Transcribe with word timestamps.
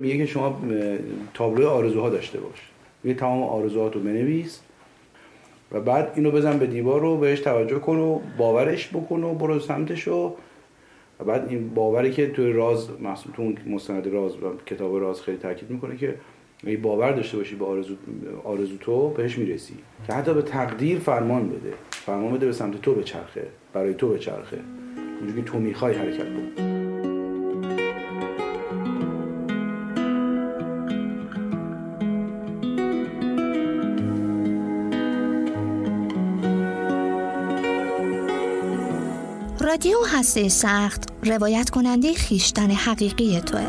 میگه 0.00 0.16
که 0.16 0.26
شما 0.26 0.60
تابلو 1.34 1.68
آرزوها 1.68 2.10
داشته 2.10 2.40
باش. 2.40 2.70
یه 3.04 3.14
تمام 3.14 3.42
آرزوهات 3.42 3.94
رو 3.94 4.00
بنویس 4.00 4.60
و 5.72 5.80
بعد 5.80 6.12
اینو 6.16 6.30
بزن 6.30 6.58
به 6.58 6.66
دیوار 6.66 7.00
رو 7.00 7.16
بهش 7.16 7.40
توجه 7.40 7.78
کن 7.78 7.96
و 7.96 8.20
باورش 8.38 8.88
بکن 8.88 9.22
و 9.22 9.34
برو 9.34 9.60
سمتش 9.60 10.08
و 10.08 10.34
بعد 11.26 11.48
این 11.48 11.74
باوری 11.74 12.10
که 12.10 12.30
توی 12.30 12.52
راز 12.52 13.00
محصول 13.00 13.32
تو 13.32 13.52
مستند 13.70 14.06
راز 14.06 14.36
و 14.42 14.56
کتاب 14.66 15.00
راز 15.00 15.22
خیلی 15.22 15.38
تاکید 15.38 15.70
می‌کنه 15.70 15.96
که 15.96 16.14
اگه 16.66 16.76
باور 16.76 17.12
داشته 17.12 17.36
باشی 17.36 17.54
به 17.54 17.64
آرزو, 17.64 17.94
آرزو 18.44 18.76
تو 18.76 19.10
بهش 19.10 19.38
می‌رسی. 19.38 19.74
که 20.06 20.12
حتی 20.12 20.34
به 20.34 20.42
تقدیر 20.42 20.98
فرمان 20.98 21.48
بده. 21.48 21.72
فرمان 21.90 22.34
بده 22.34 22.46
به 22.46 22.52
سمت 22.52 22.82
تو 22.82 22.94
به 22.94 23.02
چرخه 23.02 23.46
برای 23.72 23.94
تو 23.94 24.08
به 24.08 24.18
چرخه 24.18 24.58
اونجوری 25.20 25.42
تو 25.42 25.58
می‌خوای 25.58 25.94
حرکت 25.94 26.26
بکن 26.26 26.67
رادیو 39.68 39.98
هسته 40.12 40.48
سخت 40.48 41.02
روایت 41.22 41.70
کننده 41.70 42.14
خیشتن 42.14 42.70
حقیقی 42.70 43.40
توه. 43.40 43.66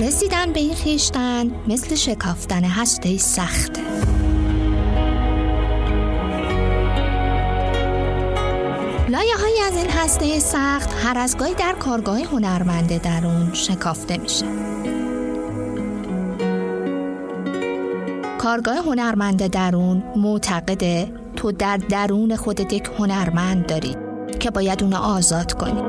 رسیدن 0.00 0.52
به 0.52 0.60
این 0.60 0.74
خیشتن 0.74 1.50
مثل 1.68 1.94
شکافتن 1.94 2.64
هسته 2.64 3.18
سخته 3.18 3.82
لایه 9.08 9.36
های 9.36 9.60
از 9.66 9.76
این 9.76 9.90
هسته 9.90 10.38
سخت 10.38 10.90
هر 11.04 11.18
از 11.18 11.36
گاهی 11.36 11.54
در 11.54 11.72
کارگاه 11.72 12.20
هنرمنده 12.20 12.98
درون 12.98 13.54
شکافته 13.54 14.16
میشه. 14.16 14.71
کارگاه 18.42 18.76
هنرمند 18.76 19.46
درون 19.46 20.02
معتقده 20.16 21.08
تو 21.36 21.52
در 21.52 21.76
درون 21.76 22.36
خودت 22.36 22.72
یک 22.72 22.90
هنرمند 22.98 23.66
داری 23.66 23.96
که 24.40 24.50
باید 24.50 24.82
اونو 24.82 24.96
آزاد 24.96 25.52
کنی. 25.52 25.82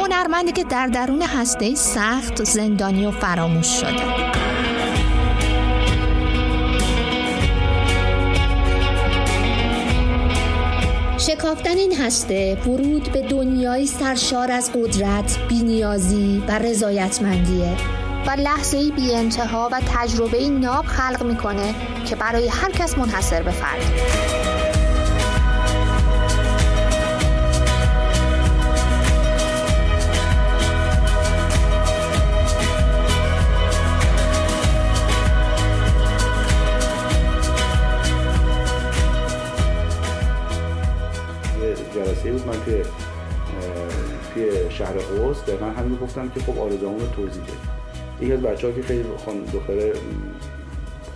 هنرمندی 0.00 0.52
که 0.52 0.64
در 0.64 0.86
درون 0.86 1.22
هسته 1.22 1.74
سخت 1.74 2.44
زندانی 2.44 3.06
و 3.06 3.10
فراموش 3.10 3.66
شده. 3.66 4.02
شکافتن 11.18 11.76
این 11.76 11.94
هسته 11.94 12.58
ورود 12.66 13.12
به 13.12 13.22
دنیای 13.22 13.86
سرشار 13.86 14.52
از 14.52 14.70
قدرت، 14.72 15.38
بینیازی 15.48 16.42
و 16.48 16.58
رضایتمندیه. 16.58 18.05
و 18.26 18.30
لحظه 18.30 18.90
بی 18.90 19.14
انتها 19.14 19.68
و 19.72 19.80
تجربه 19.86 20.48
ناب 20.48 20.84
خلق 20.84 21.22
می‌کنه 21.22 21.74
که 22.04 22.16
برای 22.16 22.48
هر 22.48 22.70
کس 22.70 22.98
منحصر 22.98 23.42
به 23.42 23.50
فرد. 23.50 23.82
جلسه 41.94 42.32
بود 42.32 42.46
من 42.46 42.64
توی 42.64 42.82
توی 44.34 44.70
شهر 44.70 44.92
قوس 44.92 45.42
دقیقا 45.42 45.66
همین 45.66 45.98
گفتم 45.98 46.28
که 46.28 46.40
خب 46.40 46.58
آرزوامون 46.58 47.00
رو 47.00 47.06
توضیح 47.06 47.42
یکی 48.20 48.32
از 48.32 48.42
بچه 48.42 48.66
ها 48.66 48.72
که 48.72 48.82
خیلی 48.82 49.04
خان 49.24 49.44
دختر 49.44 49.92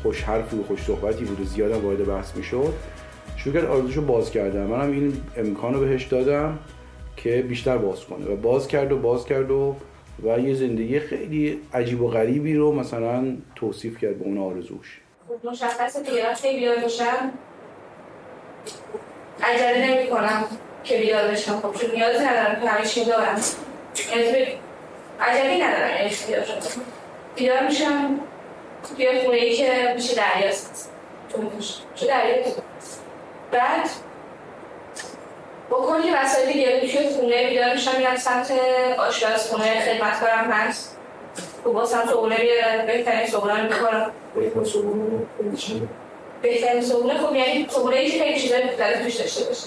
خوش 0.02 0.22
حرفی 0.22 0.58
و 0.58 0.62
خوش 0.62 0.82
صحبتی 0.82 1.24
بود 1.24 1.40
و 1.40 1.44
زیاد 1.44 1.72
وارد 1.72 2.06
بحث 2.06 2.36
می‌شد 2.36 2.74
شروع 3.36 3.54
کرد 3.54 3.64
آرزوشو 3.64 4.02
باز 4.02 4.30
کردم 4.30 4.60
منم 4.60 4.92
این 4.92 5.22
امکان 5.36 5.74
رو 5.74 5.80
بهش 5.80 6.04
دادم 6.04 6.58
که 7.16 7.42
بیشتر 7.48 7.78
باز 7.78 8.04
کنه. 8.04 8.26
و 8.26 8.36
باز 8.36 8.68
کرد 8.68 8.92
و 8.92 8.98
باز 8.98 9.26
کرد 9.26 9.50
و 9.50 9.76
و 10.24 10.38
یه 10.38 10.54
زندگی 10.54 11.00
خیلی 11.00 11.60
عجیب 11.74 12.02
و 12.02 12.08
غریبی 12.08 12.54
رو 12.54 12.72
مثلا 12.72 13.36
توصیف 13.56 13.98
کرد 13.98 14.18
به 14.18 14.24
اون 14.24 14.38
آرزوش. 14.38 15.00
خب 15.28 15.48
مشخصه 15.48 16.02
دیگه 16.02 16.30
وقتی 16.30 16.56
بیدار 16.56 16.76
بشم 16.76 17.32
عجله 19.42 19.90
نمی 19.90 20.10
کنم 20.10 20.44
که 20.84 20.98
بیدار 20.98 21.30
بشم. 21.30 21.60
خب 21.60 21.80
چون 21.80 21.90
نیاز 21.90 22.16
ندارم 22.16 22.60
که 22.60 22.68
همیشه 22.68 23.04
دارم 23.04 23.40
عجبی 25.20 25.62
ندارم 25.62 25.90
یعنی 25.96 26.10
بیدار 27.36 27.66
میشم 27.66 28.20
توی 28.96 29.20
خونه 29.24 29.36
ای 29.36 29.56
که 29.56 29.92
میشه 29.94 30.14
دریاست 30.14 30.92
چه 31.94 32.06
دریا 32.06 32.44
بعد 33.52 33.88
با 35.70 35.86
کلی 35.86 36.10
وسایل 36.14 36.52
دیگه 36.52 36.80
توی 36.80 37.08
خونه 37.08 37.48
بیدار 37.48 37.72
میشم 37.72 37.96
میرم 37.96 38.16
سمت 38.16 38.52
آشپز 38.98 39.50
خونه 39.50 39.80
خدمتکارم 39.80 40.50
هست 40.50 40.96
و 41.66 41.70
با 41.70 41.86
سمت 41.86 42.08
صبحونه 42.08 42.36
بیارم. 42.36 42.86
بهترین 42.86 43.26
صبحونه 43.26 43.62
رو 43.62 43.62
می‌خورم. 43.62 44.10
بهترین 46.42 46.82
صبحونه 46.82 47.18
خب 47.18 47.36
یعنی 47.36 47.66
صبحونه 47.70 47.96
ای 47.96 48.10
که 48.10 48.18
خیلی 48.18 48.40
چیزای 48.40 48.64
مختلف 48.64 49.04
توش 49.04 49.16
داشته 49.16 49.44
باشه. 49.44 49.66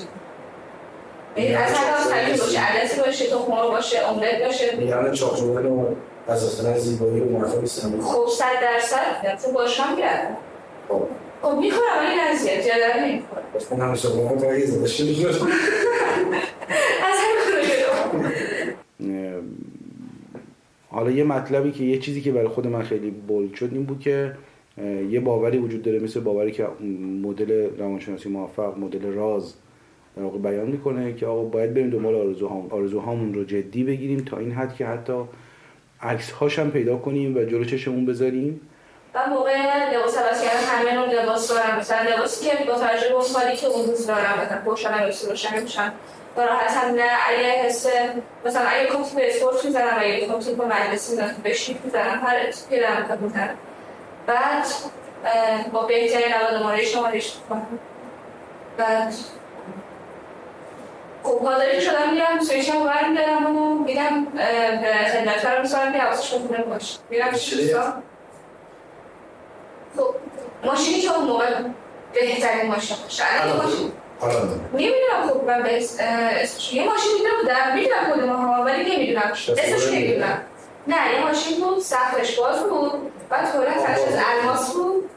از 1.57 1.74
هر 1.74 2.38
باشه. 2.38 2.59
عدسی 2.59 3.01
باشه 3.01 3.30
تو 3.30 3.40
خمار 3.40 3.72
باشه 3.72 4.07
املت 4.07 4.44
باشه. 4.45 4.75
میگن 4.75 5.12
چاقچوبان 5.12 5.66
و 5.66 5.95
اساسا 6.28 6.78
زیبایی 6.79 7.22
و 7.22 7.29
مرفا 7.29 7.59
نیستن 7.59 8.01
خب 8.01 8.28
صد 8.28 8.61
درصد. 8.61 9.41
تو 9.45 9.51
باشم 9.51 9.95
گردم 10.00 10.38
خب. 10.89 11.01
خب 11.41 11.57
می‌خورم 11.57 11.97
ولی 12.00 12.16
نه 12.16 12.38
زیاد 12.38 12.61
زیاد 12.61 12.78
نمی‌خورم 13.00 13.44
اون 13.72 13.81
همه 13.81 13.95
شما 13.95 14.29
هم 14.29 14.35
باید 14.35 14.66
زده 14.66 14.88
شد 14.88 15.03
از 15.03 15.38
حالا 20.89 21.12
یه 21.12 21.23
مطلبی 21.23 21.72
که 21.72 21.83
یه 21.83 22.00
چیزی 22.00 22.22
که 22.22 22.31
برای 22.31 22.47
خود 22.47 22.67
من 22.67 22.83
خیلی 22.83 23.12
بولد 23.12 23.53
شد 23.53 23.69
این 23.72 23.83
بود 23.83 24.00
که 24.00 24.33
یه 25.09 25.19
باوری 25.19 25.57
وجود 25.57 25.81
داره 25.81 26.00
مثل 26.00 26.19
باوری 26.19 26.51
که 26.51 26.67
مدل 27.23 27.69
روانشناسی 27.78 28.29
موفق 28.29 28.78
مدل 28.78 29.13
راز 29.13 29.53
در 30.17 30.23
واقع 30.23 30.38
بیان 30.38 30.67
می‌کنه 30.67 31.13
که 31.13 31.25
آقا 31.25 31.44
باید 31.44 31.73
بریم 31.73 31.89
دنبال 31.89 32.16
آرزوهامون 32.16 32.72
آرزوهامون 32.72 33.33
رو 33.33 33.44
جدی 33.44 33.83
بگیریم 33.83 34.19
تا 34.19 34.38
این 34.38 34.51
حد 34.51 34.75
که 34.75 34.85
حتی 34.85 35.13
عکس 36.03 36.31
هاش 36.31 36.59
هم 36.59 36.72
پیدا 36.72 36.97
کنیم 36.97 37.38
و 37.38 37.44
جلو 37.44 37.66
چشمون 37.66 38.06
بذاریم. 38.06 38.69
و 39.16 39.30
موقع 39.30 39.53
لباس 39.94 40.18
عوض 40.18 40.44
کردن 40.44 40.64
همه 40.64 40.94
نوع 40.94 41.24
لباس 41.24 41.50
دارم 41.50 41.80
مثلا 41.80 42.09
لباسی 42.09 42.46
که 42.46 42.66
با 42.66 42.74
توجه 42.74 43.09
به 43.09 43.16
اون 43.16 43.56
که 43.56 43.68
اون 43.68 43.86
روز 43.86 44.08
دارم 44.08 44.40
مثلا 44.46 44.58
پوشن 44.66 45.03
لباس 45.03 45.30
روشن 45.30 45.62
میشن 45.62 45.94
راحت 46.38 46.72
هم 46.72 46.96
نه 46.96 47.09
اگه 47.28 47.47
حس 47.47 47.88
مثلا 48.46 48.68
اگه 48.68 48.86
کمپیوتر 48.86 49.16
به 49.16 49.36
اسپورت 49.36 49.66
می‌زنم 49.66 49.97
اگه 49.97 50.28
کمپیوتر 50.28 50.53
به 50.53 50.66
مجلسی 50.66 51.12
می‌زنم 51.12 51.36
به 51.44 51.53
شیف 51.53 51.78
می‌زنم 51.84 52.22
هر 52.25 52.52
پیرم 52.69 53.19
می‌زنم. 53.22 53.56
بعد 54.28 54.66
با 55.74 55.86
بهترین 55.86 56.34
نواد 56.34 56.63
ماره 56.63 56.86
شمارش 56.86 57.34
بعد 58.78 59.13
خب 61.23 61.39
حاضری 61.45 61.81
شدم 61.81 62.13
میرم 62.13 62.44
سویچم 62.44 62.79
رو 62.79 62.84
برمیدارم 62.84 63.57
و 63.57 63.84
میرم 63.84 64.28
خدمتگر 65.13 65.56
رو 65.56 65.61
میسارم 65.61 65.94
که 65.94 66.00
حواسش 66.00 66.34
خونه 66.34 66.63
باش. 66.63 66.97
میرم 67.09 67.31
خب 69.97 70.16
ماشینی 70.63 71.01
که 71.01 71.16
اون 71.16 71.28
موقع 71.28 71.45
بهترین 72.13 72.72
ماشین 72.72 72.97
باشه. 73.03 73.23
نمی‌دونم 74.73 75.29
خب 75.29 75.44
من 75.44 75.63
به 75.63 75.73
یه 75.73 76.86
ماشین 76.86 77.12
میده 77.18 77.30
بودم 77.42 77.75
می‌دونم 77.75 78.12
کدوم 78.13 78.30
ها 78.30 78.63
ولی 78.63 78.95
نمی‌دونم. 78.95 79.31
اسمش 79.31 79.88
نمی‌دونم. 79.94 80.42
نه 80.88 81.13
یه 81.13 81.24
ماشین 81.25 81.59
بود 81.62 81.80
سقفش 81.80 82.39
باز 82.39 82.59
بود 82.63 83.12
بعد 83.30 83.53
کلا 83.53 83.74
ترش 83.74 84.00
از 84.00 84.19
الماس 84.31 84.74
بود 84.74 85.09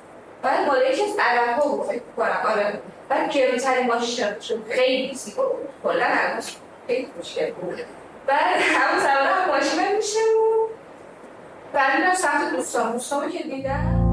بعد 0.42 0.66
مال 0.66 0.82
یکی 0.92 1.02
از 1.02 1.10
عرب 1.18 1.58
ها 1.58 1.68
بود 1.68 1.86
فکر 1.86 2.02
کنم 2.16 2.52
آره. 2.52 2.80
بعد 3.08 3.32
گرونترین 3.32 3.86
ماشین 3.86 4.40
شد. 4.40 4.64
خیلی 4.70 5.14
زیبا 5.14 5.48
بود. 5.48 5.68
کلا 5.82 6.04
همش 6.04 6.56
خیلی 6.86 7.08
مشکل 7.20 7.50
بود. 7.50 7.80
بعد 8.26 8.60
همون 8.60 9.00
سوار 9.00 9.56
ماشین 9.56 9.96
میشه 9.96 10.18
و 10.18 10.68
بعد 11.72 12.00
میرم 12.00 12.14
سمت 12.14 12.52
دوستان. 12.56 12.92
دوستان 12.92 13.30
که 13.30 13.42
دیدم. 13.42 14.05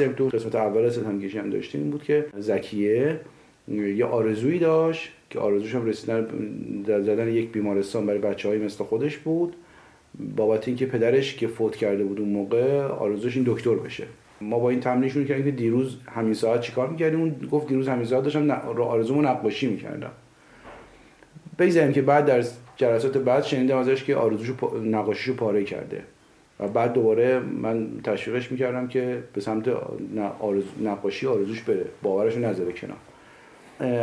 هم 0.00 0.12
تو 0.12 0.28
قسمت 0.28 0.54
اول 0.54 0.84
از 0.84 0.98
هم 0.98 1.50
داشتیم 1.50 1.80
این 1.80 1.90
بود 1.90 2.02
که 2.02 2.26
زکیه 2.38 3.20
یه 3.68 4.04
آرزویی 4.04 4.58
داشت 4.58 5.12
که 5.30 5.38
آرزوش 5.38 5.74
هم 5.74 5.86
رسیدن 5.86 6.26
زدن 6.86 7.28
یک 7.28 7.52
بیمارستان 7.52 8.06
برای 8.06 8.18
بچه 8.18 8.48
های 8.48 8.58
مثل 8.58 8.84
خودش 8.84 9.18
بود. 9.18 9.56
بابت 10.36 10.68
اینکه 10.68 10.86
پدرش 10.86 11.36
که 11.36 11.46
فوت 11.46 11.76
کرده 11.76 12.04
بود 12.04 12.20
اون 12.20 12.28
موقع 12.28 12.82
آرزوش 12.82 13.36
این 13.36 13.44
دکتر 13.48 13.74
بشه. 13.74 14.04
ما 14.40 14.58
با 14.58 14.70
این 14.70 14.80
تمرین 14.80 15.10
شروع 15.10 15.24
کردیم 15.24 15.44
که 15.44 15.50
دیروز 15.50 15.96
همین 16.08 16.34
ساعت 16.34 16.60
چیکار 16.60 16.88
می‌کردیم؟ 16.88 17.20
اون 17.20 17.34
گفت 17.50 17.68
دیروز 17.68 17.88
همین 17.88 18.04
ساعت 18.04 18.24
داشتم 18.24 18.50
آرزومو 18.80 19.22
نقاشی 19.22 19.66
می‌کردم. 19.66 20.10
بگذاریم 21.58 21.92
که 21.92 22.02
بعد 22.02 22.26
در 22.26 22.44
جلسات 22.76 23.18
بعد 23.18 23.42
شنیدم 23.42 23.76
ازش 23.76 24.04
که 24.04 24.16
آرزوشو 24.16 24.78
نقاشیشو 24.84 25.34
پاره 25.34 25.64
کرده. 25.64 26.02
و 26.60 26.68
بعد 26.68 26.92
دوباره 26.92 27.38
من 27.38 27.88
تشویقش 28.04 28.52
می‌کردم 28.52 28.88
که 28.88 29.22
به 29.32 29.40
سمت 29.40 29.68
نقاشی 30.82 31.26
آرزوش 31.26 31.62
بره. 31.62 31.84
باورش 32.02 32.36
نذاره 32.36 32.72
کنار. 32.72 32.96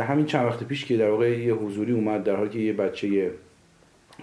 همین 0.02 0.26
چند 0.26 0.46
وقت 0.46 0.64
پیش 0.64 0.84
که 0.84 0.96
در 0.96 1.10
واقع 1.10 1.38
یه 1.38 1.54
حضوری 1.54 1.92
اومد 1.92 2.24
در 2.24 2.36
حالی 2.36 2.50
که 2.50 2.58
یه 2.58 2.72
بچه 2.72 3.30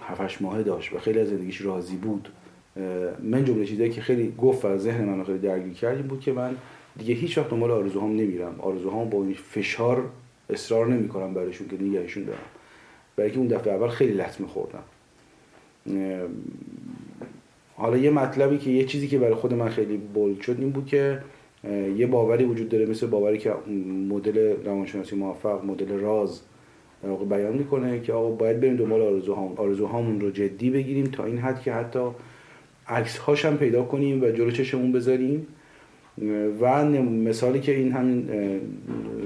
7 0.02 0.42
ماهه 0.42 0.62
داشت 0.62 0.92
و 0.92 0.98
خیلی 0.98 1.20
از 1.20 1.28
زندگیش 1.28 1.60
راضی 1.60 1.96
بود. 1.96 2.28
من 3.22 3.44
جمله 3.44 3.64
چیزایی 3.64 3.90
که 3.90 4.00
خیلی 4.00 4.34
گفت 4.38 4.64
و 4.64 4.78
ذهن 4.78 5.04
من 5.04 5.24
خیلی 5.24 5.38
درگیر 5.38 5.72
کرد 5.72 6.08
بود 6.08 6.20
که 6.20 6.32
من 6.32 6.56
دیگه 6.98 7.14
هیچ 7.14 7.38
وقت 7.38 7.50
دنبال 7.50 7.70
آرزوهام 7.70 8.10
نمیرم. 8.10 8.54
آرزوهام 8.58 9.10
با 9.10 9.24
این 9.24 9.34
فشار 9.34 10.04
اصرار 10.50 10.86
نمی‌کنم 10.86 11.34
برایشون 11.34 11.68
که 11.68 11.76
نگهشون 11.82 12.24
دارم. 12.24 12.38
برای 13.16 13.30
که 13.30 13.38
اون 13.38 13.46
دفعه 13.46 13.72
اول 13.72 13.88
خیلی 13.88 14.12
لطمه 14.12 14.46
خوردم 14.46 14.82
حالا 17.78 17.96
یه 17.96 18.10
مطلبی 18.10 18.58
که 18.58 18.70
یه 18.70 18.84
چیزی 18.84 19.08
که 19.08 19.18
برای 19.18 19.34
خود 19.34 19.54
من 19.54 19.68
خیلی 19.68 19.96
بولد 19.96 20.40
شد 20.40 20.56
این 20.58 20.70
بود 20.70 20.86
که 20.86 21.18
یه 21.96 22.06
باوری 22.06 22.44
وجود 22.44 22.68
داره 22.68 22.86
مثل 22.86 23.06
باوری 23.06 23.38
که 23.38 23.52
مدل 24.08 24.54
روانشناسی 24.64 25.16
موفق 25.16 25.64
مدل 25.64 25.88
راز 25.88 26.40
در 27.02 27.08
واقع 27.08 27.24
بیان 27.24 27.52
می‌کنه 27.52 28.00
که 28.00 28.12
آقا 28.12 28.30
باید 28.30 28.60
بریم 28.60 28.76
دنبال 28.76 29.02
آرزوهامون 29.02 29.56
آرزوهامون 29.56 30.20
رو 30.20 30.30
جدی 30.30 30.70
بگیریم 30.70 31.04
تا 31.04 31.24
این 31.24 31.38
حد 31.38 31.62
که 31.62 31.72
حتی 31.72 32.00
عکس 32.88 33.18
هاش 33.18 33.44
هم 33.44 33.56
پیدا 33.56 33.82
کنیم 33.82 34.22
و 34.22 34.30
جلو 34.30 34.50
چشمون 34.50 34.92
بذاریم. 34.92 35.46
و 36.60 36.84
مثالی 36.84 37.60
که 37.60 37.76
این 37.76 37.92
همین 37.92 38.28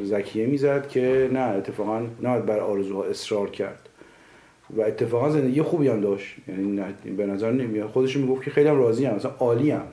زکیه 0.05 0.47
می‌زد 0.47 0.89
که 0.89 1.31
نه 1.33 1.41
اتفاقا 1.41 2.01
نه 2.23 2.41
بر 2.41 2.61
آرزوها 2.61 3.05
اصرار 3.05 3.51
کرد. 3.51 3.89
و 4.77 4.81
اتفاقا 4.81 5.31
زندگی 5.31 5.63
خوبی 5.63 5.89
هم 5.89 6.01
داشت. 6.01 6.37
یعنی 6.49 6.81
به 7.17 7.27
نظر 7.27 7.53
نمیاد. 7.53 7.89
خودش 7.89 8.17
می‌گفت 8.17 8.45
که 8.45 8.51
خیلی 8.51 8.69
هم 8.69 8.79
راضی 8.79 9.05
هم. 9.05 9.15
مثلا 9.15 9.31
عالی 9.31 9.71
هم. 9.71 9.85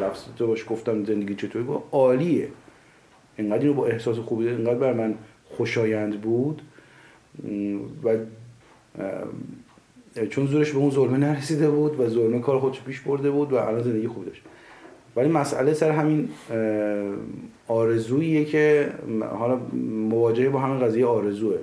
لفظ 0.00 0.24
تو 0.38 0.46
باش 0.46 0.64
گفتم 0.68 1.04
زندگی 1.04 1.34
چطوری؟ 1.34 1.64
گفت 1.64 1.84
عالیه. 1.92 2.48
اینقدر 3.36 3.60
اینو 3.60 3.74
با 3.74 3.86
احساس 3.86 4.18
خوبی 4.18 4.48
اینقدر 4.48 4.74
بر 4.74 4.92
من 4.92 5.14
خوشایند 5.44 6.20
بود. 6.20 6.62
و 8.04 8.16
چون 10.30 10.46
زورش 10.46 10.70
به 10.70 10.78
اون 10.78 10.90
ظلمه 10.90 11.18
نرسیده 11.18 11.70
بود 11.70 12.00
و 12.00 12.08
ظلمه 12.08 12.40
کار 12.40 12.58
خودش 12.58 12.82
پیش 12.82 13.00
برده 13.00 13.30
بود 13.30 13.52
و 13.52 13.56
الان 13.56 13.82
زندگی 13.82 14.08
خوبی 14.08 14.26
داشت. 14.26 14.42
ولی 15.16 15.28
مسئله 15.28 15.74
سر 15.74 15.90
همین 15.90 16.28
آرزوییه 17.68 18.44
که 18.44 18.92
حالا 19.38 19.60
مواجهه 20.08 20.48
با 20.48 20.58
همین 20.58 20.80
قضیه 20.80 21.06
آرزوه 21.06 21.58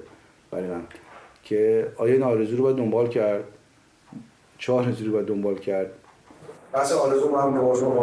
برای 0.52 0.68
من. 0.68 0.82
که 1.50 1.88
آیا 1.98 2.14
این 2.14 2.24
آرزو 2.24 2.58
رو 2.58 2.64
باید 2.64 2.76
دنبال 2.76 3.08
کرد؟ 3.08 3.44
چهار 4.58 4.86
نتیجه 4.86 5.06
رو 5.06 5.14
باید 5.14 5.26
دنبال 5.26 5.56
کرد؟ 5.56 5.92
بحث 6.74 6.92
آرزو 6.92 7.30
ما 7.30 7.42
هم 7.42 7.54
به 7.54 7.60
قانون 7.60 7.96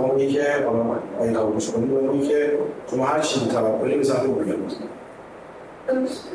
ما 0.00 0.14
میگه 0.14 0.32
که 0.32 0.64
حالا 0.66 0.98
این 1.20 1.34
قبولش 1.34 1.70
کنیم 1.70 1.88
میگه 1.88 2.28
که 2.28 2.58
شما 2.90 3.06
هر 3.06 3.20
چی 3.20 3.40
توکلی 3.40 3.96
به 3.96 4.04
سمت 4.04 4.24
اون 4.24 4.58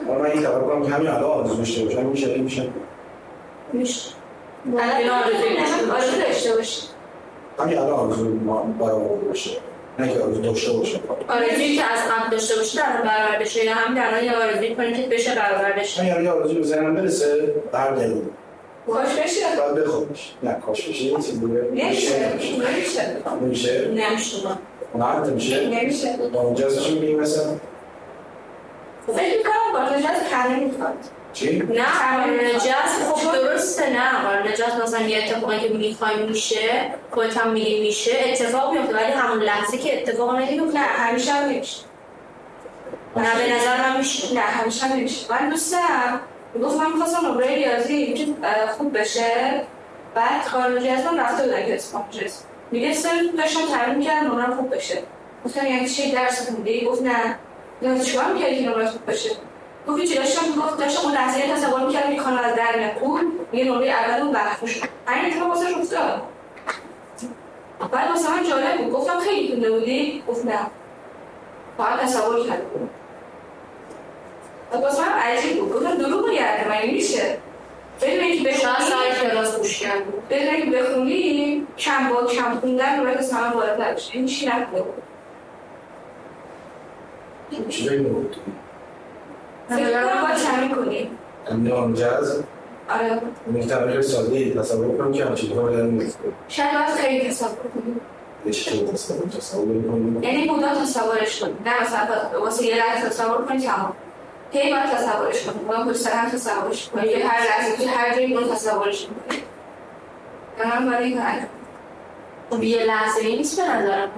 حالا 0.07 0.19
من 0.19 0.25
این 0.25 0.42
توکل 0.42 0.68
کنم 0.68 0.84
که 0.84 0.89
همین 0.89 1.07
الان 1.07 1.24
آرزو 1.24 1.56
داشته 1.56 1.84
باشم 1.84 2.06
میشه 2.06 2.38
میشه. 2.38 2.69
میشه. 3.74 4.12
الان 4.66 5.10
آرزو 5.90 6.22
داشته 6.22 6.56
باشه 6.56 6.88
همین 7.60 7.78
الان 7.78 7.94
آرزو 7.94 8.36
ما 8.36 8.62
برای 8.80 9.28
باشه. 9.28 9.51
نه 10.00 10.14
که 10.14 10.20
آرزو 10.20 10.42
داشته 10.42 10.72
باشه. 10.72 11.00
آرزویی 11.28 11.76
که 11.78 11.84
از 11.84 12.00
قبل 12.00 12.30
داشته 12.32 12.56
باشه 12.56 12.78
در 12.78 13.02
برابر 13.02 13.40
بشه 13.40 13.66
یا 13.66 13.74
همین 13.74 14.04
الان 14.04 14.24
یه 14.24 14.36
آرزویی 14.36 14.76
کنی 14.76 14.94
که 14.94 15.08
بشه 15.08 15.36
برابر 15.36 15.72
بشه. 15.72 16.02
من 16.02 16.08
یعنی 16.08 16.28
آرزو 16.28 16.54
به 16.54 16.64
ذهنم 16.64 16.96
برسه 16.96 17.56
دقیقه 17.74 18.22
کاش 18.88 19.20
بشه. 19.20 19.40
باید 19.58 19.86
بخوابش 19.86 20.34
نه 20.44 20.54
کاش 20.66 20.90
بشه. 20.90 21.04
یه 21.04 21.16
چیز 21.16 21.40
دیگه. 21.40 21.62
نمیشه 21.74 22.30
نمیشه. 22.30 23.18
نمیشه. 23.42 23.88
نمیشه. 23.88 24.38
نه 24.96 25.30
نمیشه. 25.30 25.70
نمیشه 25.70 26.16
اونجا 26.34 26.68
ازش 26.68 26.90
میگیم 26.90 27.20
مثلا. 27.20 27.56
فکر 29.08 29.44
کنم 29.44 29.74
با 29.74 29.96
نجات 29.96 30.30
کمی 30.32 30.66
می‌خواد. 30.66 30.94
چی؟ 31.34 31.60
نه 31.60 31.86
قانون 31.86 32.40
نجات 32.40 33.14
خب 33.14 33.32
درسته 33.32 33.90
نه. 33.90 34.22
قانون 34.24 34.48
نجات 34.48 34.76
مثلا 34.84 35.02
یه 35.02 35.24
اتفاقی 35.24 35.60
که 35.60 35.70
می‌خوای 35.70 36.24
میشه 36.24 36.92
خودت 37.12 37.38
هم 37.38 37.50
میگی 37.50 37.82
میشه 37.82 38.12
اتفاق 38.26 38.74
میفته 38.74 38.96
ولی 38.96 39.12
همون 39.12 39.44
لحظه 39.44 39.78
که 39.78 40.02
اتفاق 40.02 40.36
نمیفته 40.36 40.80
نه 40.80 40.86
همیشه 40.86 41.32
هم 41.32 41.50
نمیشه. 41.50 41.78
نه 43.16 43.36
به 43.36 43.54
نظر 43.56 43.78
من 43.78 43.98
میشه. 43.98 44.34
نه 44.34 44.40
همیشه 44.40 44.86
هم 44.86 44.98
نمیشه. 44.98 45.32
من 45.32 45.50
دوستم 45.50 46.20
گفت 46.64 46.78
من 46.78 46.92
می‌خواستم 46.92 47.28
نمره 47.28 47.56
ریاضی 47.56 48.36
خوب 48.78 49.00
بشه. 49.00 49.62
بعد 50.16 50.46
قانون 50.48 50.78
نجات 50.78 51.06
من 51.06 51.20
رفته 51.20 51.44
بودن 51.44 51.66
که 51.66 51.76
اسمم 51.76 52.06
میگه 52.72 52.94
سر 52.94 53.10
داشتم 53.38 53.60
تمرین 53.78 53.96
می‌کردم 53.96 54.32
نمره 54.32 54.56
خوب 54.56 54.76
بشه. 54.76 55.04
گفتم 55.46 55.68
یعنی 55.68 55.90
چه 55.90 56.12
درس 56.12 56.50
خونده 56.50 56.86
گفت 56.86 57.02
نه. 57.02 57.40
نه 57.82 58.04
چیکار 58.04 58.34
می‌کردی 58.34 58.56
که 58.56 58.70
نمره 58.70 58.88
خوب 58.88 59.12
بشه؟ 59.12 59.30
گفت 59.88 60.04
چی 60.04 60.16
داشتم 60.16 60.62
گفت 60.62 60.78
داشتم 60.78 61.06
اون 61.06 61.13
لحظه 61.13 61.42
تصور 61.42 61.86
می‌کردم 61.88 62.16
که 62.16 62.22
کانال 62.22 62.44
از 62.44 62.56
در 62.56 62.78
میاد. 62.78 62.92
پول 62.92 63.22
میگه 63.51 63.66
نمره 63.66 63.88
اول 63.88 64.22
اون 64.22 64.34
بخش 64.34 64.81
همین 65.07 65.25
اتفاق 65.25 65.50
واسه 65.50 65.78
افتاد. 65.78 66.22
بعد 67.92 68.10
واسه 68.10 68.31
من 68.31 68.50
جالب 68.50 68.84
بود. 68.84 68.94
گفتم 68.94 69.19
خیلی 69.19 69.51
تونده 69.51 69.72
بودی؟ 69.72 70.24
گفت 70.28 70.45
نه. 70.45 70.60
فقط 71.78 72.00
تصور 72.00 72.48
کردم 72.48 72.89
بعد 74.72 74.84
واسه 74.84 75.01
من 75.01 75.13
عجیب 75.13 75.60
بود. 75.60 75.74
گفتم 75.74 75.95
دروغ 75.95 76.30
میگرده 76.30 76.69
من 76.69 76.94
میشه؟ 76.94 77.38
بدون 78.01 78.19
اینکه 78.19 78.50
بخونی 78.50 78.90
سر 78.90 79.30
کلاس 79.30 79.57
گوش 79.57 79.80
کرد 79.80 80.28
بدون 80.30 80.56
اینکه 80.56 80.78
بخونی 80.78 81.68
کم 81.78 82.10
با 82.10 82.25
کم 82.25 82.60
خوندن 82.60 83.00
نمره 83.00 83.22
سمن 83.22 83.50
بالاتر 83.50 83.94
بشه 83.94 84.16
این 84.16 84.26
چی 84.26 84.45
نکنه 84.45 84.81
بود 84.81 85.04
بود؟ 89.69 90.76
کنی 90.76 91.94
جذب 91.94 92.44
آره. 92.90 93.21
این 93.54 93.68
خیلی 93.68 94.02
ساده 94.02 94.38
ای 94.38 94.54
تصور 94.54 94.97
کنم 94.97 95.12
که 95.12 95.26
همچین 95.26 95.56
کار 95.56 95.71
دارم 95.71 95.94
نیست 95.94 96.19
شاید 96.47 96.74
باید 96.74 96.90
خیلی 96.90 97.30
تصور 97.30 97.50
کنی 97.50 97.95
یه 98.45 98.52
چی 98.52 98.86
تصور 98.86 99.28
تصور 99.28 99.66
کنم 99.66 100.24
یعنی 100.24 100.47
بودا 100.47 100.68
تصورش 100.68 101.40
کنی 101.40 101.54
نه 101.66 101.81
مثلا 101.81 102.40
واسه 102.40 102.66
یه 102.66 102.76
لحظه 102.76 103.09
تصور 103.09 103.45
کنی 103.45 103.59
تمام. 103.59 103.94
هی 104.52 104.71
باید 104.71 104.86
تصورش 104.86 105.44
کنی 105.44 105.64
باید 105.68 105.88
پشت 105.88 105.97
سر 105.97 106.12
هم 106.12 106.30
تصورش 106.30 106.90
کنی 106.90 107.07
یه 107.07 107.28
هر 107.28 107.40
لحظه 107.40 107.83
که 107.83 107.90
هر 107.90 108.16
جایی 108.16 108.33
باید 108.33 108.52
تصورش 108.52 109.06
کنی 109.06 109.38
من 110.66 110.90
برای 110.90 111.06
این 111.06 111.18
کار 111.18 111.47
خب 112.50 112.64
یه 112.64 112.83
لحظه 112.83 113.24
نیست 113.24 113.62
به 113.62 113.68
نظرم. 113.68 114.09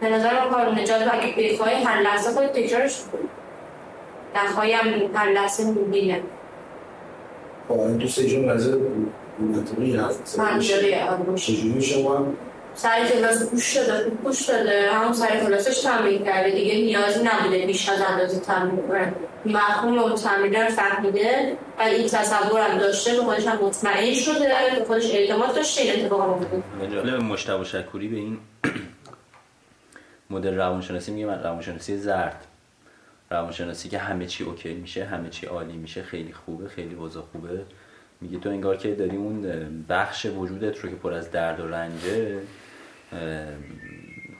به 0.00 0.08
نظرم 0.08 0.50
کار 0.50 0.74
نجات 0.74 1.02
اگه 1.12 1.52
بخوای 1.52 1.74
هر 1.74 2.00
لحظه 2.00 2.30
خود 2.30 2.46
تکرارش 2.46 3.00
کنی 3.12 3.28
نخواهی 4.34 4.72
هم 4.72 4.86
هر 5.14 5.32
لحظه 5.32 5.64
می‌بینه. 5.64 6.20
خب 7.68 7.80
این 7.80 7.98
تو 7.98 8.08
سه 8.08 8.26
جون 8.28 8.44
لحظه 8.44 8.78
منطقی 9.38 9.96
هست 9.96 10.40
آروش 10.40 11.46
چجوری 11.46 11.82
شما 11.82 12.26
سر 12.74 13.08
کلاس 13.08 13.50
گوش 13.50 13.64
شده 13.64 14.04
خوب 14.04 14.22
گوش 14.24 14.42
داده 14.46 14.90
همون 14.92 15.12
سر 15.12 15.40
کلاسش 15.40 15.80
تمرین 15.80 16.24
کرده. 16.24 16.50
دیگه 16.50 16.74
نیازی 16.74 17.20
نبوده 17.24 17.66
بیش 17.66 17.88
از 17.88 17.98
اندازه 18.08 18.40
تمرین 18.40 18.76
کنه. 18.88 19.12
مفهوم 19.46 19.98
اون 19.98 20.14
تمرین 20.14 20.54
رو 20.54 20.68
فهمیده 20.68 21.56
و 21.78 21.82
این 21.82 22.06
تصور 22.08 22.60
هم 22.60 22.78
داشته 22.78 23.16
به 23.16 23.22
خودش 23.22 23.46
هم 23.46 23.58
مطمئن 23.64 24.14
شده. 24.14 24.52
به 24.78 24.84
خودش 24.84 25.14
اعتماد 25.14 25.54
داشته 25.54 25.82
این 25.82 26.04
اتفاق 26.04 26.20
هم 26.20 26.32
بوده 26.32 26.94
جالب 26.94 27.22
مشتبه 27.22 27.64
شکوری 27.64 28.08
به 28.08 28.16
این 28.16 28.38
مدل 30.30 30.54
روانشناسی 30.54 31.12
میگه 31.12 31.26
من 31.26 31.42
روانشناسی 31.42 31.96
زرد. 31.96 32.46
روانشناسی 33.34 33.88
که 33.88 33.98
همه 33.98 34.26
چی 34.26 34.44
اوکی 34.44 34.74
میشه 34.74 35.04
همه 35.04 35.28
چی 35.28 35.46
عالی 35.46 35.76
میشه 35.76 36.02
خیلی 36.02 36.32
خوبه 36.32 36.68
خیلی 36.68 36.94
وضع 36.94 37.20
خوبه. 37.20 37.62
میگه 38.20 38.38
تو 38.38 38.48
انگار 38.48 38.76
که 38.76 38.94
داری 38.94 39.16
اون 39.16 39.44
بخش 39.88 40.26
وجودت 40.26 40.78
رو 40.78 40.90
که 40.90 40.96
پر 40.96 41.12
از 41.12 41.30
درد 41.30 41.60
و 41.60 41.68
رنجه 41.68 42.40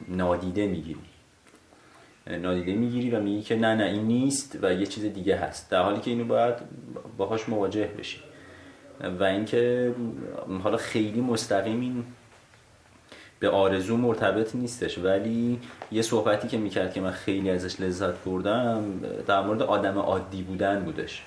نادیده 0.08 0.66
می‌گیری. 0.66 1.00
نادیده 2.26 2.72
می‌گیری 2.72 3.10
و 3.10 3.20
میگی 3.20 3.42
که 3.42 3.56
نه 3.56 3.74
نه 3.74 3.84
این 3.84 4.02
نیست 4.02 4.58
و 4.62 4.74
یه 4.74 4.86
چیز 4.86 5.04
دیگه 5.04 5.36
هست. 5.36 5.70
در 5.70 5.82
حالی 5.82 6.00
که 6.00 6.10
اینو 6.10 6.24
باید 6.24 6.54
باهاش 7.16 7.48
مواجه 7.48 7.86
بشی. 7.98 8.20
و 9.20 9.24
اینکه 9.24 9.94
حالا 10.62 10.76
خیلی 10.76 11.20
مستقیم 11.20 11.80
این 11.80 12.04
به 13.44 13.50
آرزو 13.50 13.96
مرتبط 13.96 14.54
نیستش. 14.54 14.98
ولی 14.98 15.60
یه 15.92 16.02
صحبتی 16.02 16.48
که 16.48 16.58
می‌کرد 16.58 16.92
که 16.92 17.00
من 17.00 17.10
خیلی 17.10 17.50
ازش 17.50 17.80
لذت 17.80 18.24
بردم 18.24 19.00
در 19.26 19.40
مورد 19.40 19.62
آدم 19.62 19.98
عادی 19.98 20.42
بودن 20.42 20.84
بودش. 20.84 21.24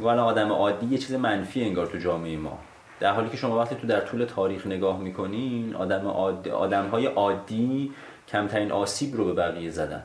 والا 0.00 0.24
آدم 0.24 0.52
عادی 0.52 0.86
یه 0.86 0.98
چیز 0.98 1.12
منفی 1.14 1.64
انگار 1.64 1.86
تو 1.86 1.98
جامعه 1.98 2.36
ما. 2.36 2.58
در 3.00 3.12
حالی 3.12 3.28
که 3.28 3.36
شما 3.36 3.58
وقتی 3.58 3.74
تو 3.74 3.86
در 3.86 4.00
طول 4.00 4.24
تاریخ 4.24 4.66
نگاه 4.66 5.00
می‌کنین 5.00 5.74
آدم, 5.74 6.06
عادی، 6.06 6.50
آدم 6.50 6.88
های 6.88 7.06
عادی 7.06 7.92
کمترین 8.28 8.72
آسیب 8.72 9.16
رو 9.16 9.24
به 9.24 9.32
بقیه 9.32 9.70
زدن. 9.70 10.02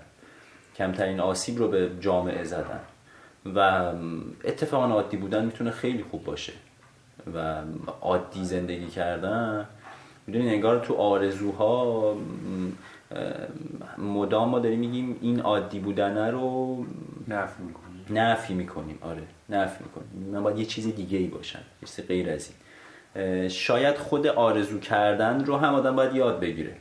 کمترین 0.76 1.20
آسیب 1.20 1.58
رو 1.58 1.68
به 1.68 1.90
جامعه 2.00 2.44
زدن. 2.44 2.80
و 3.56 3.60
اتفاقا 4.44 4.86
عادی 4.86 5.18
بودن 5.18 5.46
می‌تونه 5.46 5.72
خیلی 5.72 6.04
خوب 6.12 6.24
باشه. 6.24 6.54
و 7.36 7.62
عادی 8.02 8.46
زندگی 8.46 8.88
کردن 8.88 9.68
می‌دونین 10.28 10.50
انگار 10.50 10.80
تو 10.80 10.96
آرزوها 10.96 12.16
مدام 13.98 14.50
ما 14.50 14.60
داریم 14.60 14.80
میگیم 14.80 15.18
این 15.22 15.40
عادی 15.40 15.80
بودن 15.80 16.32
رو 16.32 16.78
نفی 17.28 17.64
می‌کنیم. 17.64 18.06
نفی 18.10 18.54
می‌کنیم. 18.54 18.98
آره 19.02 19.24
نفی 19.50 19.84
می‌کنیم. 19.84 20.30
من 20.34 20.44
باید 20.44 20.60
یه 20.60 20.66
چیز 20.66 20.96
دیگه 20.96 21.18
ای 21.18 21.28
باشم 21.28 21.60
یه 21.82 22.06
غیر 22.06 22.30
از 22.30 22.50
این. 23.16 23.48
شاید 23.48 23.98
خود 23.98 24.28
آرزو 24.28 24.80
کردن 24.80 25.46
رو 25.46 25.58
هم 25.58 25.76
آدم 25.76 25.96
باید 25.96 26.16
یاد 26.16 26.40
بگیره. 26.40 26.76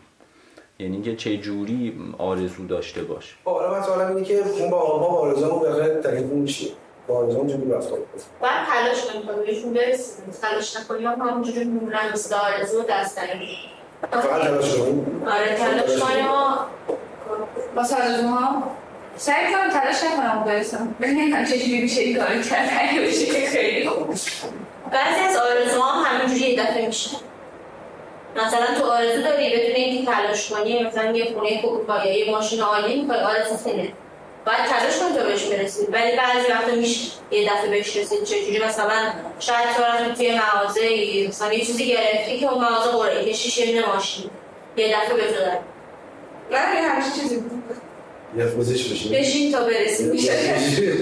یعنی 0.78 0.94
اینکه 0.94 1.16
چه 1.16 1.36
جوری 1.36 2.00
آرزو 2.18 2.66
داشته 2.66 3.02
باش. 3.02 3.36
حالا 3.44 3.70
من 3.70 3.82
سوالم 3.82 4.08
اینه 4.08 4.24
که 4.28 4.38
اون 4.60 4.70
با 4.70 4.76
آقا 4.80 5.06
آرزو 5.06 5.60
به 5.60 5.72
غیر 6.04 6.44
چیه؟ 6.46 6.70
با 7.08 7.18
آرزو 7.18 7.46
جوری 7.46 7.70
رفتار 7.70 7.98
کنیم 7.98 8.24
باید 8.40 8.52
تلاش 8.72 9.04
کنیم 9.04 9.26
تا 9.26 9.32
بهشون 9.32 9.72
برسیم 9.72 10.24
تلاش 10.42 10.76
نکنیم. 10.76 11.08
هم 11.08 11.20
همونجوری 11.20 11.64
میمونن 11.64 12.12
مثل 12.12 12.34
آرزو 12.34 12.82
دست 12.82 13.18
فقط 14.12 14.42
تلاش 14.42 14.74
کنیم. 14.76 15.22
آره 15.26 15.56
تلاش 15.56 15.98
کنیم. 15.98 16.26
با 17.74 17.82
آرزو 17.82 18.28
ها 18.28 18.62
سعی 19.16 19.52
کنم 19.52 19.70
تلاش 19.70 19.96
نکنم 20.04 20.44
برسم 20.44 20.94
ببینم 21.00 21.44
چجوری 21.44 21.82
میشه 21.82 22.00
این 22.00 22.18
کار 22.18 22.42
کرد. 22.50 22.70
اگه 22.80 23.00
بشه 23.00 23.26
که 23.26 23.46
خیلی 23.46 23.88
خوب 23.88 24.08
بعضی 24.92 25.20
از 25.20 25.36
آرزوها 25.36 25.90
هم 25.90 26.16
همینجوری 26.16 26.50
یه 26.50 26.62
دفعه 26.62 26.86
میشه. 26.86 27.16
مثلا 28.36 28.66
تو 28.78 28.84
آرزو 28.84 29.22
داری 29.22 29.56
بدون 29.56 29.74
اینکه 29.76 30.12
تلاش 30.12 30.50
کنی 30.52 30.84
مثلا 30.84 31.10
یه 31.10 31.34
خونه 31.34 31.60
خوب 31.60 31.90
یا 32.04 32.18
یه 32.18 32.30
ماشین 32.30 32.60
عالی 32.60 33.02
می‌خوای 33.02 33.20
آرزو 33.20 33.56
خیلی 33.64 33.94
باید 34.46 34.58
تلاش 34.58 34.98
کنی 34.98 35.18
تا 35.18 35.24
بهش 35.24 35.44
برسید 35.44 35.88
ولی 35.92 36.16
بعضی 36.16 36.52
وقتا 36.52 36.74
میشه 36.74 37.10
یه 37.30 37.50
دفعه 37.50 37.70
بهش 37.70 37.96
رسید. 37.96 38.24
چجوری؟ 38.24 38.64
مثلا 38.64 39.12
شاید 39.40 39.76
تو 39.76 39.82
رفتی 39.82 40.14
توی 40.14 40.38
مغازه 40.38 40.80
مثلا 41.28 41.52
یه 41.52 41.64
چیزی 41.64 41.86
گرفتی 41.86 42.40
که 42.40 42.52
اون 42.52 42.64
مغازه 42.64 42.90
قرعه 42.90 43.32
کشیش 43.32 43.58
یه 43.58 43.86
ماشین. 43.86 44.30
یه 44.76 44.96
دفعه 44.96 45.16
به 45.16 45.32
تو 45.32 45.40
من 46.50 46.76
همچین 46.76 47.22
چیزی 47.22 47.36
بود. 47.36 47.62
یه 48.36 48.44
بشین 48.44 49.12
بشین 49.12 49.52
تا 49.52 49.64
برسید 49.64 50.06
میشه 50.06 50.32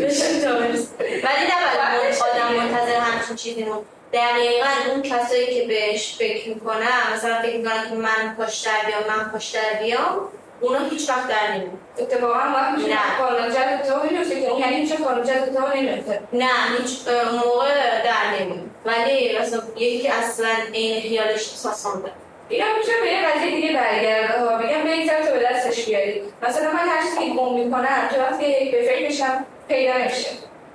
بشین. 0.03 0.41
تا 0.45 0.53
برسید 0.53 0.89
ولی 1.01 1.45
نباید 1.51 2.17
آدم 2.23 2.55
منتظر 2.57 2.95
همچین 2.95 3.37
چیزی 3.37 3.65
رو 3.65 3.85
دقیقا 4.13 4.69
اون 4.91 5.03
کسایی 5.03 5.47
که 5.47 5.67
بهش 5.67 6.17
فکر 6.19 6.49
می‌کنن 6.49 7.15
مثلا 7.15 7.43
فکر 7.43 7.57
می‌کنن 7.57 7.89
که 7.89 7.95
من 7.95 8.37
پشتر 8.39 8.71
بیام 8.87 9.19
من 9.19 9.39
پشتر 9.39 9.75
بیام 9.83 10.29
اونا 10.61 10.79
هیچ 10.91 11.09
وقت 11.09 11.29
در 11.29 11.53
نمیاد 11.53 11.79
اتفاقا 11.99 12.35
وقت 12.35 12.79
میشه 12.79 12.97
قانون 13.19 13.51
جد 13.51 13.83
تو 13.83 14.15
میفته 14.15 14.41
یعنی 14.41 14.93
قانون 15.05 15.25
جد 15.25 15.55
تو 15.55 15.77
نمیفته 15.77 16.21
نه 16.33 16.49
هیچ 16.79 16.99
موقع 17.45 18.03
در 18.05 18.41
نمیاد 18.41 18.71
ولی 18.85 19.39
مثلا 19.39 19.63
یکی 19.77 19.99
که 19.99 20.15
اصلا 20.15 20.49
این 20.73 21.03
خیالش 21.03 21.43
ساسان 21.43 22.03
ده 22.03 22.11
دیگه 22.49 22.65
میشه 22.79 22.93
به 23.03 23.07
یه 23.07 23.29
قضیه 23.29 23.51
دیگه 23.51 23.73
برگرده. 23.73 24.39
ها 24.39 24.59
بگم 24.59 24.85
به 24.85 24.93
این 24.93 25.09
تو 25.09 25.33
به 25.33 25.47
دستش 25.51 25.87
بیارید. 25.87 26.23
مثلا 26.43 26.73
من 26.73 26.79
هر 26.79 27.03
چیزی 27.03 27.17
که 27.17 27.35
گم 27.35 27.55
می‌کنم 27.55 28.09
تو 28.15 28.21
وقتی 28.21 28.71
به 28.71 28.83
فکرشم 28.83 29.47
پیدا 29.69 29.99
نمیشه. 29.99 30.31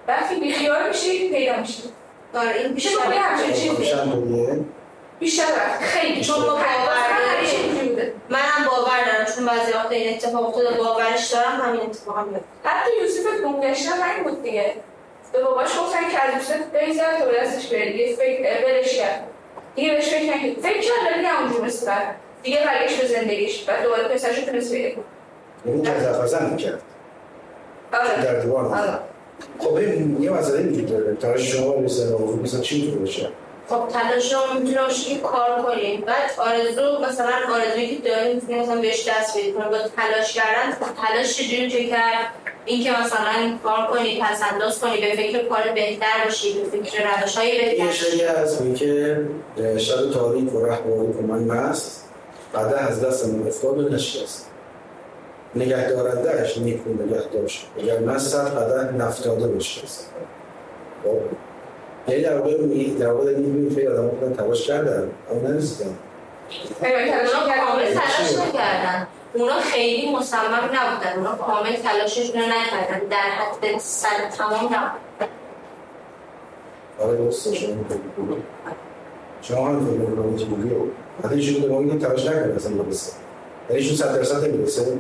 وقتی 0.08 0.36
بیخیال 0.36 0.88
میشی 0.88 1.30
پیدا 1.30 1.58
میشه 1.58 1.84
آره 2.36 2.56
این 2.62 2.74
بیشتر 2.74 3.14
همچین 3.14 3.54
چیزی. 3.54 3.94
بیشتر 5.20 5.46
خیلی 5.82 6.22
چون 6.22 6.40
ما 6.40 6.60
باور 8.30 8.42
منم 8.42 8.68
باور 8.68 9.06
دارم 9.06 9.26
چون 9.36 9.46
بعضی 9.46 9.72
وقت 9.72 9.92
این 9.92 10.16
اتفاق 10.16 10.48
افتاده 10.48 10.78
باورش 10.78 11.32
دارم 11.32 11.62
همین 11.62 11.82
اتفاق 11.82 12.18
هم 12.18 12.40
حتی 12.64 12.90
یوسف 13.02 13.42
گمگشتن 13.46 13.92
همین 13.92 14.24
بود 14.24 14.44
دیگه. 14.44 14.74
به 15.34 15.44
باباش 15.44 15.80
گفتن 15.80 16.10
که 16.12 16.24
از 16.24 16.34
یوسف 16.34 16.66
بگذر 16.74 17.20
تا 17.20 17.26
به 17.26 17.32
دستش 17.42 17.68
بره. 17.68 17.92
دیگه 17.92 18.16
فکر 18.16 18.66
بلش 18.66 18.98
کرد. 18.98 19.24
دیگه 19.76 19.94
بهش 19.94 20.10
فکر 20.10 20.24
نکرد. 20.24 20.62
فکر 20.62 20.82
کرد 20.82 21.14
ولی 21.16 21.26
همونجور 21.26 21.66
مثل 21.66 21.92
دیگه 22.44 22.58
برگشت 22.66 23.02
به 23.02 23.08
زندگیش. 23.08 23.66
و 23.68 23.84
دوباره 23.84 24.04
پسرشو 24.08 24.46
تونست 24.46 24.72
پیدا 24.72 24.96
کنه 24.96 25.06
یعنی 25.66 25.82
جذب 25.82 26.22
پسند 26.24 26.52
می‌کرد. 26.52 26.82
آره. 27.94 28.24
در 28.24 28.40
دیوان 28.40 28.66
آره. 28.66 29.00
خب 29.60 29.74
این 29.74 30.24
یه 30.24 30.30
مسئله 30.30 30.70
وجود 30.70 30.90
داره. 30.90 31.16
تلاش 31.16 31.42
شما 31.42 31.72
برسه 31.72 32.16
مثلا 32.44 32.62
چی 32.62 32.82
می‌تونه 32.82 33.02
بشه 33.02 33.30
خب 33.70 33.88
تلاش 33.88 34.32
شما 34.32 34.54
می‌تونه 34.60 34.82
باشه 34.82 35.16
که 35.16 35.22
کار 35.22 35.62
کنیم. 35.62 36.02
بعد 36.02 36.32
آرزو 36.38 37.06
مثلا 37.06 37.34
آرزویی 37.54 37.96
که 37.96 38.10
داریم 38.10 38.36
می‌تونیم 38.36 38.62
مثلا 38.62 38.82
بهش 38.82 39.10
دست 39.10 39.38
بدید 39.38 39.56
با 39.56 39.62
تلاش 39.62 40.34
کردن 40.34 40.72
خب 40.72 41.08
تلاش 41.08 41.38
چجوری 41.38 41.72
چه 41.72 41.84
کرد؟ 41.84 42.26
اینکه 42.66 42.92
مثلا 42.92 43.58
کار 43.64 43.88
کنی 43.88 44.20
پس 44.22 44.42
انداز 44.54 44.80
کنی 44.80 45.02
به 45.02 45.16
فکر 45.16 45.48
کار 45.50 45.64
بهتر 45.76 46.24
باشی 46.26 46.54
به 46.54 46.70
فکر 46.70 47.22
روش 47.22 47.38
های 47.38 47.58
بهتر 47.58 47.86
یه 47.86 47.92
شایی 47.92 48.22
هست 48.22 48.76
که 48.76 49.20
شب 49.78 50.12
تاریک 50.14 50.56
و 50.56 50.66
رهباری 50.66 51.14
که 51.14 51.22
من 51.28 51.48
بعد 52.54 52.74
از 52.74 53.02
دست 53.06 53.28
من 53.28 53.48
افتاد 53.48 53.78
و 53.80 53.90
نشست. 53.90 54.50
نگه 55.56 55.90
دارندهش 55.90 56.58
نیکو 56.58 56.90
نگه 56.90 57.24
داشت 57.34 57.68
اگر 57.80 58.00
من 58.00 58.20
صد 58.20 58.58
قدر 58.58 58.92
نفتاده 58.92 59.48
باشه 59.48 59.82
خب؟ 61.04 61.20
یعنی 62.08 62.24
در 62.24 62.38
واقع 62.38 62.62
می 62.62 62.96
در 63.00 63.12
واقع 63.12 63.30
این 63.30 63.72
خیلی 63.76 63.88
آدم 63.88 64.08
بودن 64.08 64.34
تلاش 64.34 64.68
کردن 64.68 65.12
اما 65.32 65.50
نرسیدن 65.50 65.96
کامل 66.82 67.94
تلاش 67.94 68.48
نکردن 68.48 69.08
اونا 69.34 69.60
خیلی 69.60 70.16
مصمم 70.16 70.56
نبودن 70.74 71.14
اونا 71.18 71.36
کامل 71.36 71.76
تلاششون 71.76 72.42
رو 72.42 72.48
نکردن 72.48 73.08
در 73.10 73.18
حد 73.18 73.78
سر 73.80 74.30
تمام 74.38 74.66
نبودن 74.66 75.32
آره 77.00 77.18
درسته 77.18 77.56
شما 77.56 77.76
شما 79.42 79.68
هم 79.68 80.16
رو 80.16 80.38
تیبولی 80.38 80.70
رو 80.70 80.88
حتی 81.24 81.36
ایشون 81.36 81.62
به 81.62 81.68
ما 81.68 82.00
تلاش 82.00 82.26
نکرد 82.26 82.56
اصلا 82.56 82.72
برسه 82.72 83.12
یعنی 83.70 83.82
ایشون 83.82 83.98
صد 83.98 84.16
درصد 84.16 84.46
نمی‌رسه 84.46 85.00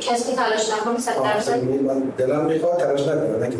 کسی 0.00 0.30
که 0.30 0.36
تلاش 0.36 0.72
نکنه 0.72 0.98
صد 0.98 1.22
درصد 1.24 1.64
من 1.64 2.12
دلم 2.18 2.44
می‌خواد 2.44 2.78
تلاش 2.78 3.00
نکنه 3.00 3.38
نه 3.38 3.48
که 3.50 3.56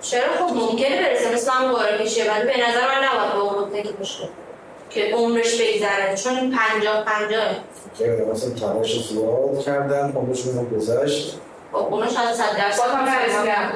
چرا؟ 0.00 0.28
خب 0.38 0.54
ممکنه 0.56 1.02
برسه 1.02 1.34
مثل 1.34 1.50
هم 1.52 1.72
باره 1.72 2.02
میشه 2.02 2.32
ولی 2.32 2.44
به 2.44 2.68
نظر 2.68 2.80
من 2.80 3.04
نباید 3.04 3.32
به 3.32 3.38
اون 3.38 3.70
تکی 3.70 3.92
باشه 3.92 4.28
که 4.90 5.14
عمرش 5.14 5.60
بگذره 5.60 6.16
چون 6.16 6.34
پنجاه 6.56 7.04
پنجاه. 7.04 7.54
که 7.98 8.26
مثلا 8.32 8.50
تلاش 8.50 9.08
زیاد 9.08 9.64
کردن 9.64 10.12
عمرشون 10.12 10.54
رو 10.54 10.78
گذشت. 10.78 11.38
خب 11.72 11.76
اونو 11.76 12.10
شاید 12.10 12.32
صد 12.32 12.56
درصد 12.58 12.90
هم 12.90 13.04
نرسیدن 13.04 13.72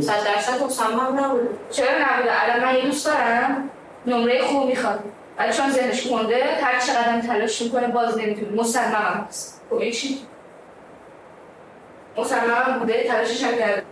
صد 0.00 0.24
درصد 0.24 0.62
مصمم 0.62 1.24
نبود. 1.24 1.48
چرا 1.70 1.88
نبوده 1.90 2.42
الان 2.42 2.64
من 2.64 2.76
یه 2.76 2.82
دوست 2.82 3.06
دارم 3.06 3.70
نمره 4.06 4.42
خوب 4.42 4.66
می‌خواد. 4.66 5.00
ولی 5.38 5.52
چون 5.52 5.70
ذهنش 5.70 6.06
مونده 6.06 6.44
هر 6.44 6.80
چقدر 6.80 7.20
تلاش 7.20 7.62
می‌کنه 7.62 7.88
باز 7.88 8.18
نمی‌تونه. 8.18 8.52
مصمم 8.60 9.26
هست. 9.28 9.60
خب 9.70 9.90
چی؟ 9.90 10.18
مصمم 12.18 12.78
بوده 12.78 13.04
تلاشش 13.08 13.44
هم 13.44 13.58
کرده. 13.58 13.82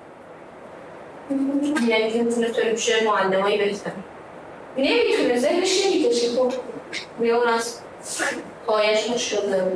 یعنی 1.89 2.11
که 2.11 2.23
می‌تونه 2.23 2.49
طوری 2.49 2.71
پیش 2.71 3.03
معلم 3.03 3.41
هایی 3.41 3.59
بهتر 3.59 3.91
نمی‌تونه 4.79 5.39
ذهنش 5.39 5.87
نمی‌کشه 5.87 6.29
خب 6.29 6.53
میگه 7.19 7.35
اون 7.35 7.49
از 7.49 7.75
پایش 8.67 9.11
مشکل 9.11 9.51
داره 9.51 9.73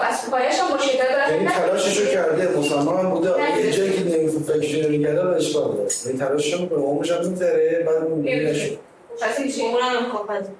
بس 0.00 0.30
پایش 0.30 0.54
هم 0.58 0.74
مشکل 0.74 0.98
داره 0.98 1.32
یعنی 1.32 1.48
تلاششو 1.48 2.06
کرده 2.06 2.58
مصمم 2.58 3.10
بوده 3.10 3.58
یه 3.58 3.72
جایی 3.72 3.92
که 3.92 4.18
نمیفون 4.18 4.42
فکرشو 4.42 4.88
نمی‌کرده 4.88 5.22
رو 5.22 5.34
اشکال 5.34 5.76
داره 5.76 5.88
یعنی 6.06 6.18
تلاششو 6.18 6.62
می‌کنه 6.62 6.78
عمرش 6.78 7.10
هم 7.10 7.28
می‌ذاره 7.28 7.86
بعد 7.86 8.02
نمیشه 8.10 8.70
پس 9.22 9.38
این 9.38 9.52
چی؟ 9.52 9.62
اونم 9.62 10.12
کافت 10.12 10.50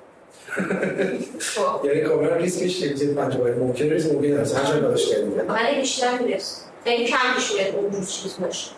یعنی 1.85 2.01
کاملا 2.01 2.37
ریسکش 2.37 2.81
یک 2.81 3.15
پنج 3.15 3.37
باید 3.37 3.59
ممکن 3.59 3.85
ریسک 3.85 4.13
ممکن 4.13 4.39
هست 4.39 4.57
هر 4.57 4.65
چند 4.65 4.81
تلاش 4.81 5.09
کردیم 5.09 5.33
ولی 5.49 5.81
بیشتر 5.81 6.19
میرس 6.19 6.65
خیلی 6.85 7.07
کم 7.07 7.17
پیش 7.37 7.53
میاد 7.53 7.75
اونجور 7.75 8.05
چیز 8.05 8.37
باشه 8.41 8.71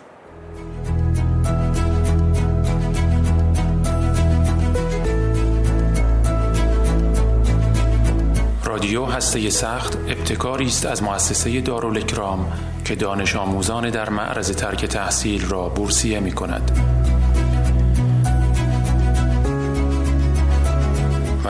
رادیو 8.79 9.05
هسته 9.05 9.49
سخت 9.49 9.95
ابتکاری 9.95 10.65
است 10.65 10.85
از 10.85 11.03
مؤسسه 11.03 11.61
دارالکرام 11.61 12.51
که 12.85 12.95
دانش 12.95 13.35
آموزان 13.35 13.89
در 13.89 14.09
معرض 14.09 14.51
ترک 14.51 14.85
تحصیل 14.85 15.45
را 15.45 15.69
بورسیه 15.69 16.19
می 16.19 16.31
کند. 16.31 16.71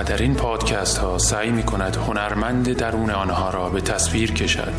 در 0.07 0.17
این 0.17 0.36
پادکست 0.36 0.98
ها 0.98 1.17
سعی 1.17 1.50
می 1.50 1.63
کند 1.63 1.95
هنرمند 1.95 2.74
درون 2.74 3.09
آنها 3.09 3.50
را 3.50 3.69
به 3.69 3.81
تصویر 3.81 4.31
کشد 4.31 4.74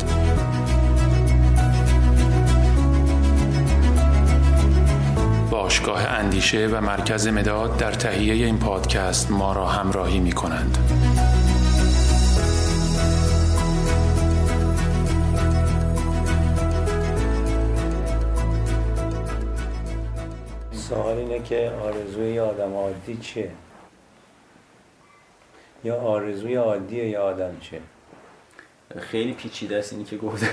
باشگاه 5.51 6.05
اندیشه 6.05 6.67
و 6.67 6.81
مرکز 6.81 7.27
مداد 7.27 7.77
در 7.77 7.91
تهیه 7.91 8.45
این 8.45 8.59
پادکست 8.59 9.31
ما 9.31 9.53
را 9.53 9.67
همراهی 9.67 10.19
می 10.19 10.31
کنند. 10.31 10.77
سوال 20.91 21.17
اینه 21.17 21.39
که 21.39 21.71
آرزوی 21.83 22.39
آدم 22.39 22.73
عادی 22.73 23.17
چیه؟ 23.17 23.51
یا 25.83 26.01
آرزوی 26.01 26.55
عادی 26.55 26.95
یا 26.95 27.23
آدم 27.23 27.57
چیه؟ 27.59 27.81
خیلی 28.99 29.33
پیچیده 29.33 29.77
است 29.77 29.93
اینی 29.93 30.05
که 30.05 30.17
گفته. 30.17 30.47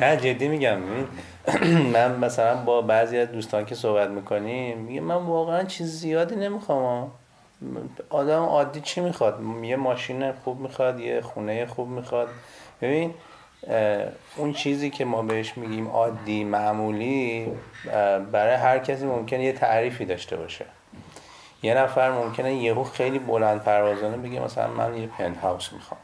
نه 0.00 0.16
جدی 0.16 0.48
میگم. 0.48 0.78
من 1.92 2.18
مثلا 2.18 2.56
با 2.64 2.82
بعضی 2.82 3.18
از 3.18 3.32
دوستان 3.32 3.64
که 3.64 3.74
صحبت 3.74 4.08
می‌کنیم 4.08 4.78
میگه 4.78 5.00
من 5.00 5.14
واقعا 5.14 5.64
چیز 5.64 6.00
زیادی 6.00 6.36
نمی‌خوام. 6.36 7.10
آدم 8.10 8.42
عادی 8.42 8.80
چی 8.80 9.00
می‌خواد؟ 9.00 9.40
یه 9.62 9.76
ماشین 9.76 10.32
خوب 10.32 10.60
می‌خواد 10.60 11.00
یه 11.00 11.20
خونه 11.20 11.66
خوب 11.66 11.88
می‌خواد. 11.88 12.28
ببین 12.82 13.14
اون 14.36 14.52
چیزی 14.52 14.90
که 14.90 15.04
ما 15.04 15.22
بهش 15.22 15.56
میگیم 15.56 15.88
عادی 15.88 16.44
معمولی 16.44 17.52
برای 18.32 18.54
هر 18.54 18.78
کسی 18.78 19.06
ممکنه 19.06 19.44
یه 19.44 19.52
تعریفی 19.52 20.04
داشته 20.04 20.36
باشه. 20.36 20.64
یه 21.62 21.74
نفر 21.74 22.10
ممکنه 22.10 22.54
یهو 22.54 22.84
خیلی 22.84 23.18
بلند 23.18 23.62
پروازانه 23.62 24.16
بگه 24.16 24.40
مثلا 24.40 24.68
من 24.68 24.96
یه 24.96 25.06
پنت 25.06 25.38
هاوس 25.38 25.72
می‌خوام. 25.72 26.00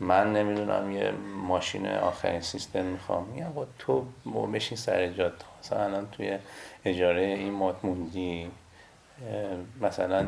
من 0.00 0.32
نمی‌دونم 0.32 0.92
یه 0.92 1.12
ماشین 1.46 1.86
آخرین 1.86 2.40
سیستم 2.40 2.84
می‌خوام. 2.84 3.24
میگم 3.24 3.52
با 3.52 3.66
تو 3.78 4.04
بشین 4.52 4.78
سر 4.78 5.06
جات. 5.06 5.32
مثلا 5.60 5.84
الان 5.84 6.08
توی 6.12 6.38
اجاره 6.84 7.22
این 7.22 7.52
مات 7.52 7.76
موندی 7.82 8.50
مثلا 9.80 10.26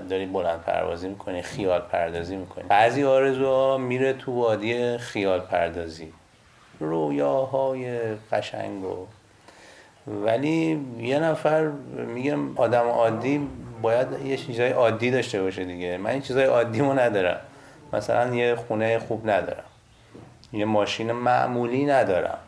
داری 0.00 0.26
بلند 0.26 0.62
پروازی 0.62 1.08
می‌کنی 1.08 1.42
خیال 1.42 1.80
پردازی 1.80 2.36
می‌کنی. 2.36 2.64
بعضی 2.68 3.04
آرزوها 3.04 3.78
میره 3.78 4.12
تو 4.12 4.32
وادی 4.32 4.98
خیال 4.98 5.40
پردازی. 5.40 6.12
رویاهای 6.80 8.14
قشنگ 8.32 8.84
و 8.84 9.06
ولی 10.06 10.86
یه 10.98 11.18
نفر 11.18 11.66
میگم 12.14 12.58
آدم 12.58 12.88
عادی 12.88 13.48
باید 13.82 14.26
یه 14.26 14.36
چیزای 14.36 14.70
عادی 14.70 15.10
داشته 15.10 15.42
باشه 15.42 15.64
دیگه. 15.64 15.96
من 15.96 16.10
این 16.10 16.20
چیزای 16.20 16.44
عادیمو 16.44 16.92
ندارم. 16.92 17.40
مثلا 17.92 18.34
یه 18.34 18.54
خونه 18.54 18.98
خوب 18.98 19.30
ندارم. 19.30 19.64
یه 20.52 20.64
ماشین 20.64 21.12
معمولی 21.12 21.84
ندارم. 21.84 22.38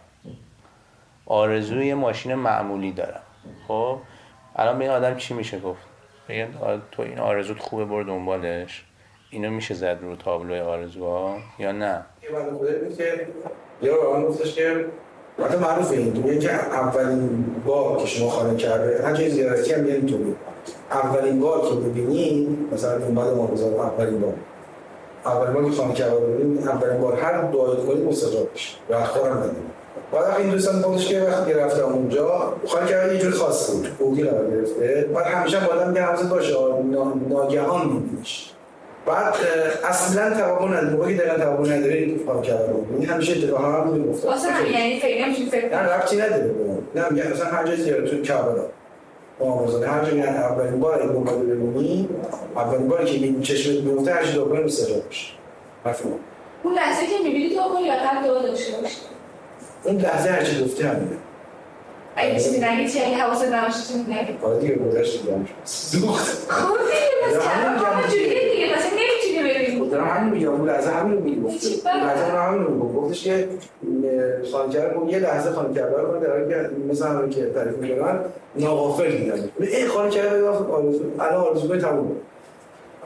آرزوی 1.26 1.86
یه 1.86 1.94
ماشین 1.94 2.34
معمولی 2.34 2.92
دارم. 2.92 3.20
خب؟ 3.68 3.98
الان 4.56 4.78
به 4.78 4.84
این 4.84 4.92
آدم 4.92 5.16
چی 5.16 5.34
میشه 5.34 5.60
گفت؟ 5.60 5.93
بگن 6.28 6.48
تو 6.92 7.02
این 7.02 7.18
آرزوت 7.18 7.58
خوبه 7.58 7.84
برو 7.84 8.04
دنبالش. 8.04 8.84
اینو 9.30 9.50
میشه 9.50 9.74
زد 9.74 9.98
رو 10.02 10.16
تابلوی 10.16 10.60
آرزوها 10.60 11.36
یا 11.58 11.72
نه؟ 11.72 12.04
یه 12.22 12.30
بعد 12.30 12.96
که 12.96 13.28
یه 13.82 13.92
رو 13.92 14.28
گفتش 14.28 14.54
که 14.54 14.84
وقتی 15.38 15.56
معروف 15.56 15.90
این 15.90 16.10
دنیا 16.10 16.38
که 16.38 16.52
اولین 16.54 17.44
بار 17.66 17.98
که 17.98 18.06
شما 18.06 18.28
خانه 18.28 18.56
کرده 18.56 19.06
هر 19.06 19.12
جای 19.14 19.30
زیارتی 19.30 19.72
هم 19.72 19.86
یه 19.86 19.94
اینطوری. 19.94 20.36
اولین 20.90 21.40
بار 21.40 21.60
که 21.60 21.74
ببینی 21.74 22.58
مثلا 22.72 22.98
بعد 22.98 23.34
ما 23.34 23.46
بزار 23.46 23.74
اولین 23.74 24.20
بار. 24.20 24.34
اولین 25.26 25.54
بار 25.54 25.64
که 25.64 25.76
خانه 25.76 25.94
کرده 25.94 26.16
ببینی 26.16 26.58
اولین 26.58 27.00
بار 27.00 27.20
هر 27.20 27.42
دعای 27.42 27.86
کنی 27.86 28.04
مستجاب 28.04 28.52
بشه 28.54 28.76
و 28.90 28.94
اخبارم 28.94 29.38
ندیم 29.38 29.70
بعد 30.12 30.40
این 30.40 30.50
دوستان 30.50 30.82
گفتش 30.82 31.08
که 31.08 31.20
وقتی 31.20 31.52
رفتم 31.52 31.84
اونجا 31.84 32.54
خواهی 32.66 32.88
کرده 32.88 33.14
یه 33.14 33.20
جور 33.20 33.32
خاص 33.32 33.70
بود. 33.70 33.86
فوقی 33.98 34.22
قرار 34.22 34.50
گرفته. 34.50 35.08
بعد 35.14 35.26
همیشه 35.26 35.60
با 35.60 35.72
آدم 35.72 35.88
میگه 35.88 36.02
حوضت 36.02 36.28
باشه. 36.28 36.54
ناگهان 37.28 37.86
میبینیش 37.86 38.50
بعد 39.06 39.34
اصلا 39.84 40.30
توقع 40.30 40.68
نداری 40.68 40.96
موقعی 40.96 41.16
دقیقا 41.16 41.36
توقع 41.36 41.76
نداری 41.76 42.18
تو 42.18 42.24
کار 42.24 42.66
بود. 42.66 42.96
این 43.00 43.08
همیشه 43.08 43.32
اتفاق 43.32 43.64
هم 43.64 43.90
بود 43.90 44.12
گفتم 44.12 44.28
واسه 44.28 44.48
یعنی 44.72 45.00
فکر 45.00 45.24
نمیشه 45.24 45.46
فکر 45.46 45.68
نه 45.68 45.78
ربطی 45.78 46.16
نداره. 46.16 46.54
نه 46.94 47.08
میگه 47.10 47.28
مثلا 47.28 47.46
هر 47.46 47.66
جای 47.66 47.76
زیاره 47.76 48.10
تو 48.10 48.22
کربلا 48.22 48.64
آموزاده 49.40 49.88
هر 49.88 50.04
جایی 50.04 50.22
اولین 50.22 50.80
بار 50.80 51.00
این 51.00 51.12
موقع 51.12 51.32
ببینی 51.32 52.08
اولین 52.56 52.88
باری 52.88 53.04
که 53.04 53.12
این 53.12 53.42
چشمت 53.42 53.84
میفته 53.84 54.14
هر 54.14 54.24
چی 54.24 54.32
دوباره 54.32 54.64
مستجاب 54.64 55.06
میشه. 55.08 55.32
مفهوم. 55.86 56.18
اون 56.62 56.74
لحظه 56.74 57.06
که 57.06 57.24
می‌بینی 57.24 57.48
تو 57.48 57.54
یا 57.86 57.94
قبل 57.94 58.26
دعا 58.26 58.42
داشته 58.42 58.72
باشی؟ 58.82 58.96
اون 59.84 59.96
لحظه 59.96 60.30
هر 60.30 60.44
چی 60.44 60.64
گفته 60.64 60.88
همینه 60.88 61.16
اگه 62.16 62.34
چیزی 62.34 62.60
چی 62.88 63.00
اگه 63.04 63.16
حواست 63.16 63.44
نباشه 63.52 63.78
چی 63.88 64.12
نگی 64.12 64.38
آره 64.42 64.58
دیگه 64.58 64.74
گذشت 64.74 65.22
دیگه. 65.22 65.34
سوخت 65.64 66.50
خب 66.50 66.76
دیگه 66.78 67.38
بس 67.38 67.46
همون 67.46 68.08
جوریه 68.08 68.54
دیگه. 68.54 68.74
پس 68.74 68.84
نمی‌تونی 68.84 69.54
ببینی. 69.54 69.90
دارم 69.90 70.08
همین 70.08 70.34
میگم. 70.34 70.48
اون 70.48 70.68
لحظه 70.68 70.90
همین 70.90 71.12
رو 71.18 71.24
می‌گفت. 71.24 71.86
لحظه 71.86 72.32
رو 72.32 72.38
همین 72.38 72.62
رو 72.62 72.78
گفتش 72.92 73.24
که 73.24 73.48
خانکر 74.52 74.94
گفت 74.94 75.12
یه 75.12 75.18
لحظه 75.18 75.50
خانکر 75.50 75.86
رو 75.86 76.20
در 76.20 76.30
حالی 76.30 76.48
که 76.48 76.70
مثل 76.90 77.06
همین 77.06 77.30
که 77.30 77.46
تعریف 77.46 77.76
می‌کنن 77.76 78.18
ناغافل 78.56 79.10
دیدن 79.10 79.48
ای 79.60 79.86
خانکر 79.86 80.30
رو 80.30 80.48
آرزو 80.48 81.04
الان 81.20 81.34
آرزوهای 81.34 81.80
تموم 81.80 82.16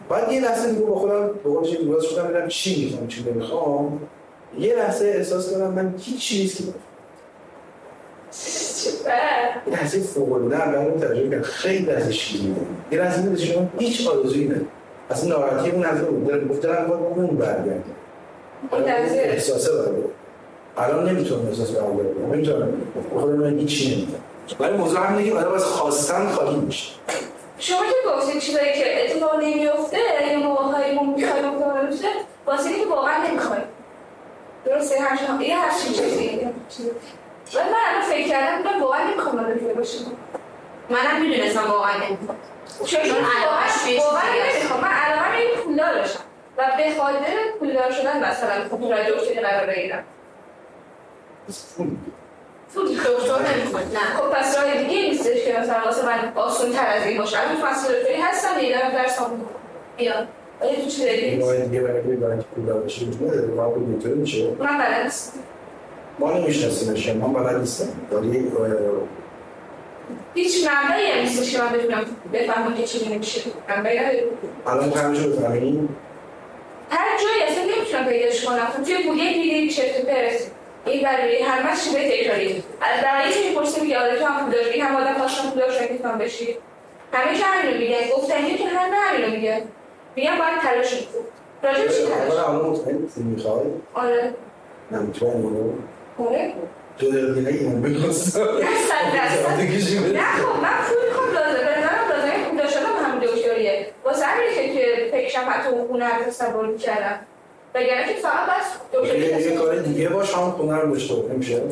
بعد 0.08 0.32
یه 0.32 0.40
لحظه 0.40 0.70
دیگه 0.72 0.86
با 0.86 0.94
خودم 0.94 1.26
به 1.26 1.50
قولش 1.50 1.70
دراز 1.70 2.04
شدم 2.04 2.28
ببینم 2.28 2.48
چی 2.48 2.84
می‌خوام 2.84 3.06
چی 3.08 3.24
نمی‌خوام. 3.30 4.00
یه 4.58 4.76
لحظه 4.76 5.06
احساس 5.06 5.52
کردم 5.52 5.70
من 5.70 5.94
هیچ 5.98 6.20
چیزی 6.20 6.64
که 6.64 6.72
این 9.66 9.74
لحظه 9.74 10.00
فوق 10.00 10.32
العاده 10.32 10.56
برام 10.56 10.90
تجربه 10.90 11.30
کردم 11.30 11.42
خیلی 11.42 11.84
لحظه 11.84 12.12
شیرینه. 12.12 12.56
یه 12.92 12.98
لحظه 12.98 13.22
میاد 13.22 13.38
شما 13.38 13.68
هیچ 13.78 14.08
آرزویی 14.08 14.44
نداری 14.44 14.66
اصلا 15.11 15.28
ناراحتی 15.28 15.70
اون 15.70 15.82
لحظه 15.82 16.02
بود 16.02 16.26
دارم 16.26 16.48
گفته 16.48 16.68
دارم 16.68 16.88
باید 16.88 17.02
اون 17.02 17.37
برگرده 17.37 17.82
احساسه 19.14 19.72
برده 19.72 20.04
الان 20.76 21.08
نمی‌تونم 21.08 21.46
احساس 21.46 21.70
برگرده. 21.70 22.20
نمی‌تونم. 22.32 22.72
خودم 23.12 23.32
من 23.32 23.58
هیچی 23.58 23.96
نمی‌تونم 23.96 24.20
ولی 24.61 24.76
موضوع 24.76 25.00
هم 25.00 25.24
که 25.24 25.32
آدم 25.32 25.52
از 25.52 25.64
خواستن 25.64 26.28
خالی 26.28 26.56
میشه. 26.56 26.92
شما 27.58 27.78
که 27.78 28.08
گفتید 28.16 28.40
چیزایی 28.42 28.72
که 28.72 29.04
اتفاق 29.04 29.40
نمیفته 29.40 29.98
یا 30.32 30.38
موقعی 30.38 30.94
ما 30.94 31.02
می‌خوایم 31.02 31.44
اتفاق 31.44 31.76
نمیفته 31.76 32.08
واسه 32.46 32.68
که 32.68 32.87
واقعا 32.90 33.28
نمی‌خوایم. 33.28 33.62
درسته 34.78 35.00
هر 35.00 35.16
شما 35.26 35.42
یه 35.42 35.56
هر 35.56 35.70
چیزی. 35.78 36.40
و 37.54 37.58
من 37.58 37.74
الان 37.88 38.02
فکر 38.10 38.28
کردم 38.28 38.56
بودم 38.62 38.82
واقعا 38.82 39.10
نمی‌خوام 39.10 39.38
رادیو 39.38 39.74
باشم. 39.74 40.04
منم 40.90 41.20
می‌دونستم 41.20 41.70
واقعا 41.70 41.96
نمی‌خوام. 41.96 42.38
چون 42.86 43.00
علاقهش 43.00 43.72
به 43.86 44.00
واقعا 44.04 44.22
نمی‌خوام. 44.54 44.80
من 44.80 44.88
علاقه 44.88 45.36
این 45.36 45.56
پولدار 45.64 45.98
باشم 45.98 46.20
و 46.58 46.72
به 46.76 47.00
خاطر 47.00 47.36
پولدار 47.58 47.92
شدن 47.92 48.30
مثلا 48.30 48.68
خب 48.70 48.90
رادیو 48.90 49.18
شده 49.18 49.40
قرار 49.40 49.66
بگیرم. 49.66 50.04
دکتر 52.74 53.56
نمی‌خواد 53.56 53.84
نه. 53.94 54.16
خب 54.16 54.30
پس 54.30 54.58
راه 54.58 54.76
دیگه 54.76 55.08
نیستش 55.08 55.44
که 55.44 55.58
مثلا 55.58 55.84
واسه 55.84 56.06
من 56.06 56.32
آسون 56.36 56.72
تر 56.72 56.86
از 56.86 57.06
این 57.06 57.18
باشه. 57.18 57.38
الان 57.40 57.56
فصل 57.56 57.94
دکتری 57.94 58.20
هستم 58.20 58.58
یه 58.60 58.78
دارم 58.78 58.90
درس 58.90 59.18
هم 59.18 59.46
بیان 60.61 60.73
آیا 60.73 60.85
تو 60.85 60.90
چی 60.90 61.05
دارید؟ 61.05 61.40
راه 61.40 61.57
دیگه 61.57 61.81
برای 61.81 62.03
که 62.03 62.09
برای 62.09 62.38
که 62.38 62.44
پولدار 62.55 62.81
بشی 62.81 63.05
میشه. 63.05 64.51
من 64.59 64.79
بلد 64.79 65.05
نیستم. 65.05 65.38
ما 66.18 66.33
نمیشناسیمش 66.33 67.09
من 67.09 67.33
بلد 67.33 67.57
نیستم. 67.57 67.88
ولی 68.12 68.53
هیچ 70.35 70.68
منبعی 70.68 71.07
هم 71.07 71.21
نیستش 71.21 71.53
که 71.53 71.62
من 71.62 71.73
بتونم 71.73 72.05
بفهمم 72.33 72.75
که 72.75 72.83
چی 72.83 73.09
نمیشه 73.14 73.40
نداره 73.68 74.25
الان 74.66 74.92
همیشه 74.92 75.29
بفهمیم 75.29 75.97
هر 76.90 77.18
جایی 77.18 77.42
اصلا 77.42 77.64
نمی‌تونم 77.64 78.07
پیداش 78.07 78.44
کنم. 78.44 78.85
توی 78.85 79.03
بولیه 79.03 79.33
دیگه 79.33 79.75
چرت 79.75 80.07
پرس. 80.07 80.51
این 80.87 81.03
برای 81.03 81.42
هر 81.42 81.62
من 81.62 81.75
شبه 81.77 82.11
تکراری. 82.11 82.62
از 82.81 83.05
برای 83.05 83.33
چه 83.33 83.49
می‌پرسیم 83.49 83.83
میگه 83.83 83.99
آره 83.99 84.18
تو 84.18 84.25
هم 84.25 84.44
پول 84.44 84.53
داری؟ 84.53 84.81
هم 84.81 84.97
آدم 84.97 85.18
خواستم 85.18 85.51
پول 85.51 85.59
داشت 85.59 85.90
می‌تونم 85.90 86.18
بشی. 86.18 86.57
همه 87.12 87.38
که 87.38 87.44
همین 87.44 87.75
رو 87.75 87.81
میگن. 87.81 88.16
گفتن 88.16 88.57
که 88.57 88.66
همه 88.66 88.97
همین 88.97 89.25
رو 89.25 89.31
میگن. 89.31 89.61
میگن 90.18 90.38
باید 90.38 90.61
تلاش 90.62 90.92
می‌کنم 90.94 91.24
راجع 91.62 91.88
چی 91.88 92.02
تلاش 92.04 92.48
مطمئن 92.48 92.98
می‌خوای؟ 93.16 93.66
آره. 93.94 94.35
نمی‌تونم 94.90 95.44
آره. 96.18 96.54
دقیقه 97.00 97.50
این 97.50 97.83
بگم 97.83 97.94
نه 97.94 98.11
نه 100.20 100.33
خب 100.42 100.62
من 100.62 100.76
پول 100.88 101.09
می‌خوام 101.09 101.31
لازم 101.35 101.59
به 101.59 101.78
نظرم 101.78 102.09
لازمه 102.11 102.44
پول 102.48 102.59
داشتم 102.59 102.81
هم 102.81 103.18
دکتریه. 103.18 103.87
واسه 104.04 104.24
همینه 104.24 104.74
که 104.74 105.09
فکرشم 105.12 105.44
حتی 105.48 105.68
اون 105.68 105.88
خونه 105.88 106.16
رو 106.16 106.24
تصور 106.24 106.66
می‌کردم. 106.66 107.18
وگرنه 107.74 108.14
که 108.14 108.20
فقط 108.20 108.46
بس 108.48 108.66
دکتری 108.92 109.20
یه 109.20 109.57
کار 109.57 109.76
دیگه 109.76 110.09
باش 110.09 110.35
هم 110.35 110.50
خونه 110.50 110.76
رو 110.76 110.92
داشته 110.92 111.14
نمیشه 111.14 111.62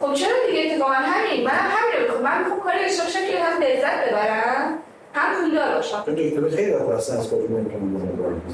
خب 0.00 0.14
چرا 0.14 0.32
دیگه؟ 0.50 0.72
اتفاقا 0.72 0.92
همین. 0.94 1.44
من 1.44 1.50
همین 1.50 1.92
رو 1.94 2.02
می‌خوام. 2.02 2.22
من 2.22 2.38
می‌خوام 2.38 2.60
کاری 2.60 2.78
داشته 2.78 3.02
باشم 3.02 3.20
که 3.30 3.38
هم 3.44 3.62
لذت 3.62 4.08
ببرم. 4.08 4.78
هم 5.16 5.74
باشم 5.74 6.04
دکتر 6.06 6.56
خیلی 6.56 6.72
وقت 6.72 6.88
اصلا 6.88 7.18
از 7.18 7.30
کافی 7.30 7.42
نمی‌تونم 7.48 7.96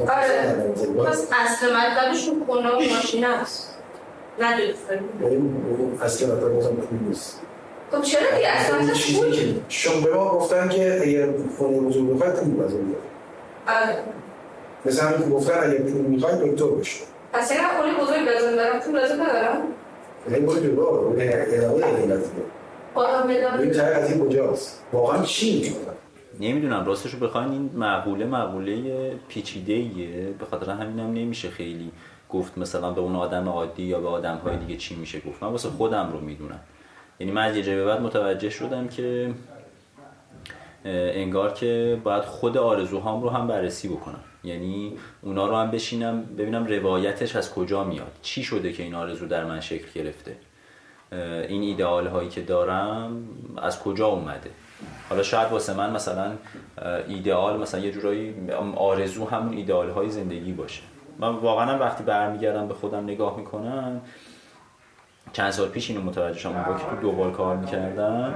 آره. 0.01 1.11
پس 1.11 1.29
اصل 1.33 1.77
مطلبشون 1.77 2.43
خونه 2.47 2.71
و 2.71 2.95
ماشین 2.95 3.25
هست 3.25 3.79
نه 4.39 4.47
اصل 6.03 6.27
مطلب 6.27 7.09
نیست. 7.09 7.41
خب 7.93 8.03
چرا 8.03 8.37
دیگه؟ 8.37 8.49
اصلا 8.49 8.87
که 8.87 8.95
شما 9.69 10.01
به 10.01 10.15
ما 10.15 10.31
گفتن 10.31 10.69
که 10.69 11.03
اگر 11.03 11.29
خونه 11.59 11.79
بزرگ 11.79 12.15
بخواید 12.15 12.35
پول 12.35 12.63
لازم 12.63 12.77
آره. 13.69 13.99
مثلا 14.85 15.09
همین 15.09 15.31
گفتن 15.31 15.59
اگر 15.59 15.79
پول 15.79 16.01
می‌خواید 16.01 16.39
دکتر 16.39 16.67
بشه. 16.67 17.01
پس 17.33 17.53
اگر 17.53 17.63
خونه 17.79 17.95
بزرگ 17.95 18.29
لازم 18.29 18.57
دارم 18.57 18.81
پول 18.81 18.95
لازم 18.95 19.23
ندارم 19.23 19.63
برو 20.31 20.61
جلو 20.61 20.83
ادامه 20.87 21.87
این 21.87 23.45
این 23.61 23.71
ته 23.71 23.83
از 23.83 24.11
این 24.11 24.29
کجاست؟ 24.29 24.83
واقعا 24.93 25.23
چی 25.23 25.77
نمی‌دونم 26.41 26.87
راستش 26.87 27.11
رو 27.11 27.19
بخواین 27.19 27.51
این 27.51 27.71
مقوله 27.77 28.27
مقوله 28.27 29.11
پیچیده 29.29 29.73
ایه 29.73 30.35
به 30.39 30.45
خاطر 30.45 30.71
همینم 30.71 31.13
نمیشه 31.13 31.51
خیلی 31.51 31.91
گفت 32.29 32.59
مثلا 32.59 32.91
به 32.91 33.01
اون 33.01 33.17
آدم 33.17 33.49
عادی 33.49 33.83
یا 33.83 34.01
به 34.01 34.09
آدم 34.09 34.37
های 34.37 34.57
دیگه 34.57 34.77
چی 34.77 34.95
میشه 34.95 35.21
گفت. 35.21 35.43
من 35.43 35.49
واسه 35.49 35.69
خودم 35.69 36.13
رو 36.13 36.21
می‌دونم. 36.21 36.61
یعنی 37.21 37.33
من 37.33 37.43
از 37.43 37.57
یه 37.57 37.63
جای 37.63 37.85
بعد 37.85 38.01
متوجه 38.01 38.51
شدم 38.51 38.89
که 38.89 39.35
انگار 40.85 41.53
که 41.53 42.01
باید 42.05 42.25
خود 42.25 42.57
آرزوهام 42.57 43.23
رو 43.23 43.29
هم 43.29 43.47
بررسی 43.47 43.89
بکنم. 43.89 44.21
یعنی 44.45 44.93
اونا 45.23 45.47
رو 45.47 45.57
هم 45.57 45.71
بشینم 45.71 46.23
ببینم 46.23 46.67
روایتش 46.67 47.37
از 47.37 47.55
کجا 47.55 47.85
میاد. 47.85 48.13
چی 48.23 48.43
شده 48.43 48.73
که 48.73 48.83
این 48.83 48.95
آرزو 48.95 49.27
در 49.27 49.45
من 49.45 49.61
شکل 49.61 49.87
گرفته؟ 49.95 50.37
این 51.49 51.63
ایدئال 51.63 52.07
هایی 52.07 52.29
که 52.29 52.41
دارم 52.41 53.29
از 53.57 53.81
کجا 53.83 54.07
اومده؟ 54.07 54.51
حالا 55.09 55.23
شاید 55.23 55.53
واسه 55.53 55.75
من 55.75 55.91
مثلا 55.91 56.33
ایدئال 57.09 57.61
مثلا 57.61 57.81
یه 57.81 57.93
جورایی 57.93 58.35
آرزو 58.77 59.25
همون 59.25 59.57
ایدئال 59.57 59.91
های 59.91 60.11
زندگی 60.11 60.53
باشه. 60.53 60.83
من 61.19 61.29
واقعا 61.29 61.79
وقتی 61.79 62.05
برمیگردم 62.05 62.69
به 62.69 62.75
خودم 62.75 63.05
نگاه 63.05 63.37
می‌کنم 63.37 64.01
چند 65.33 65.51
سال 65.51 65.69
پیش 65.69 65.91
اینو 65.91 66.03
متوجه 66.03 66.39
شدم 66.39 66.65
با 66.69 66.79
که 66.79 66.85
تو 66.85 66.97
دوبال 67.01 67.31
کار 67.31 67.57
می‌کردم 67.57 68.35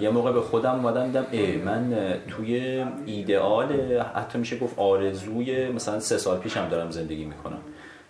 یه 0.00 0.10
موقع 0.10 0.32
به 0.32 0.40
خودم 0.40 0.74
اومدم 0.74 1.06
دیدم 1.06 1.26
ای 1.30 1.56
من 1.56 1.94
توی 2.28 2.84
ایدئال 3.06 3.72
حتی 4.14 4.38
میشه 4.38 4.58
گفت 4.58 4.78
آرزوی 4.78 5.68
مثلا 5.68 6.00
سه 6.00 6.18
سال 6.18 6.38
پیشم 6.38 6.68
دارم 6.68 6.90
زندگی 6.90 7.24
می‌کنم. 7.24 7.58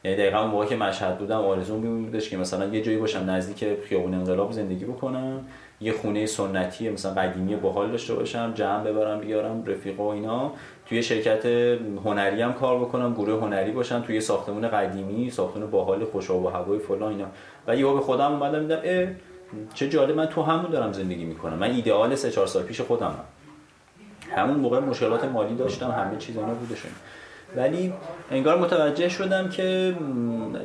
یعنی 0.04 0.16
دقیقا 0.16 0.38
اون 0.38 0.50
موقع 0.50 0.66
که 0.66 0.76
مشهد 0.76 1.18
بودم 1.18 1.40
آرزو 1.40 1.76
بودش 1.76 2.30
که 2.30 2.36
مثلا 2.36 2.66
یه 2.66 2.82
جایی 2.82 2.98
باشم 2.98 3.30
نزدیک 3.30 3.64
خیابون 3.88 4.14
انقلاب 4.14 4.52
زندگی 4.52 4.84
بکنم. 4.84 5.46
یه 5.80 5.92
خونه 5.92 6.26
سنتی 6.26 6.90
مثلا 6.90 7.14
قدیمی 7.14 7.56
باحال 7.56 7.90
داشته 7.90 8.14
باشم 8.14 8.52
جمع 8.54 8.84
ببرم 8.84 9.20
بیارم 9.20 9.64
رفیق 9.66 10.00
و 10.00 10.06
اینا. 10.06 10.52
توی 10.86 11.02
شرکت 11.02 11.46
هنری 12.04 12.42
هم 12.42 12.52
کار 12.52 12.78
بکنم 12.78 13.14
گروه 13.14 13.40
هنری 13.40 13.70
باشم 13.70 14.00
توی 14.00 14.20
ساختمون 14.20 14.68
قدیمی 14.68 15.30
ساختمون 15.30 15.70
باحال 15.70 16.04
خوش 16.04 16.30
و 16.30 16.48
هوای 16.48 16.78
فلان 16.78 17.12
اینا. 17.12 17.26
و 17.66 17.76
یهو 17.76 17.94
به 17.94 18.00
خودم 18.00 18.32
اومدم 18.32 18.60
دیدم 18.60 18.80
اه 18.84 19.08
چه 19.74 19.88
جالب 19.88 20.16
من 20.16 20.26
تو 20.26 20.42
همون 20.42 20.70
دارم 20.70 20.92
زندگی 20.92 21.24
می‌کنم. 21.24 21.54
من 21.54 21.70
ایدئال 21.70 22.14
سه 22.14 22.30
چهار 22.30 22.46
سال 22.46 22.62
پیش 22.62 22.80
خودم 22.80 23.14
همون 24.36 24.56
موقع 24.56 24.78
مشکلات 24.80 25.24
مالی 25.24 25.54
داشتم 25.54 25.90
همه 25.90 26.16
چیز 26.16 26.36
اینا 26.36 26.54
بودشون 26.54 26.90
ولی 27.56 27.92
انگار 28.30 28.58
متوجه 28.58 29.08
شدم 29.08 29.48
که 29.48 29.96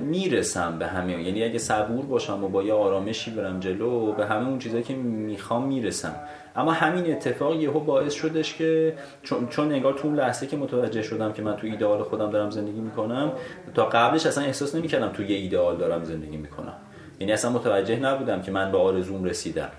می‌رسم 0.01 0.79
به 0.79 0.87
همه 0.87 1.23
یعنی 1.23 1.43
اگه 1.43 1.57
صبور 1.59 2.05
باشم 2.05 2.43
و 2.43 2.47
با 2.47 2.63
یه 2.63 2.73
آرامشی 2.73 3.31
برم 3.31 3.59
جلو 3.59 4.13
به 4.13 4.25
همه 4.25 4.47
اون 4.47 4.59
چیزایی 4.59 4.83
که 4.83 4.93
می‌خوام 4.93 5.67
می‌رسم. 5.67 6.15
اما 6.55 6.71
همین 6.71 7.11
اتفاق 7.11 7.55
یهو 7.55 7.79
باعث 7.79 8.13
شدش 8.13 8.55
که 8.55 8.93
چون, 9.23 9.47
چون 9.47 9.71
انگار 9.71 9.93
تو 9.93 10.07
اون 10.07 10.15
لحظه 10.15 10.47
که 10.47 10.57
متوجه 10.57 11.01
شدم 11.01 11.33
که 11.33 11.41
من 11.41 11.55
تو 11.55 11.67
ایدئال 11.67 12.03
خودم 12.03 12.31
دارم 12.31 12.49
زندگی 12.49 12.79
می‌کنم 12.79 13.31
تا 13.75 13.85
قبلش 13.85 14.25
اصلا 14.25 14.43
احساس 14.43 14.75
نمی‌کردم 14.75 15.09
تو 15.09 15.23
یه 15.23 15.37
ایدئال 15.37 15.77
دارم 15.77 16.03
زندگی 16.03 16.37
می‌کنم. 16.37 16.73
یعنی 17.19 17.33
اصلا 17.33 17.51
متوجه 17.51 17.99
نبودم 17.99 18.41
که 18.41 18.51
من 18.51 18.71
به 18.71 18.77
آرزوم 18.77 19.23
رسیدم. 19.23 19.69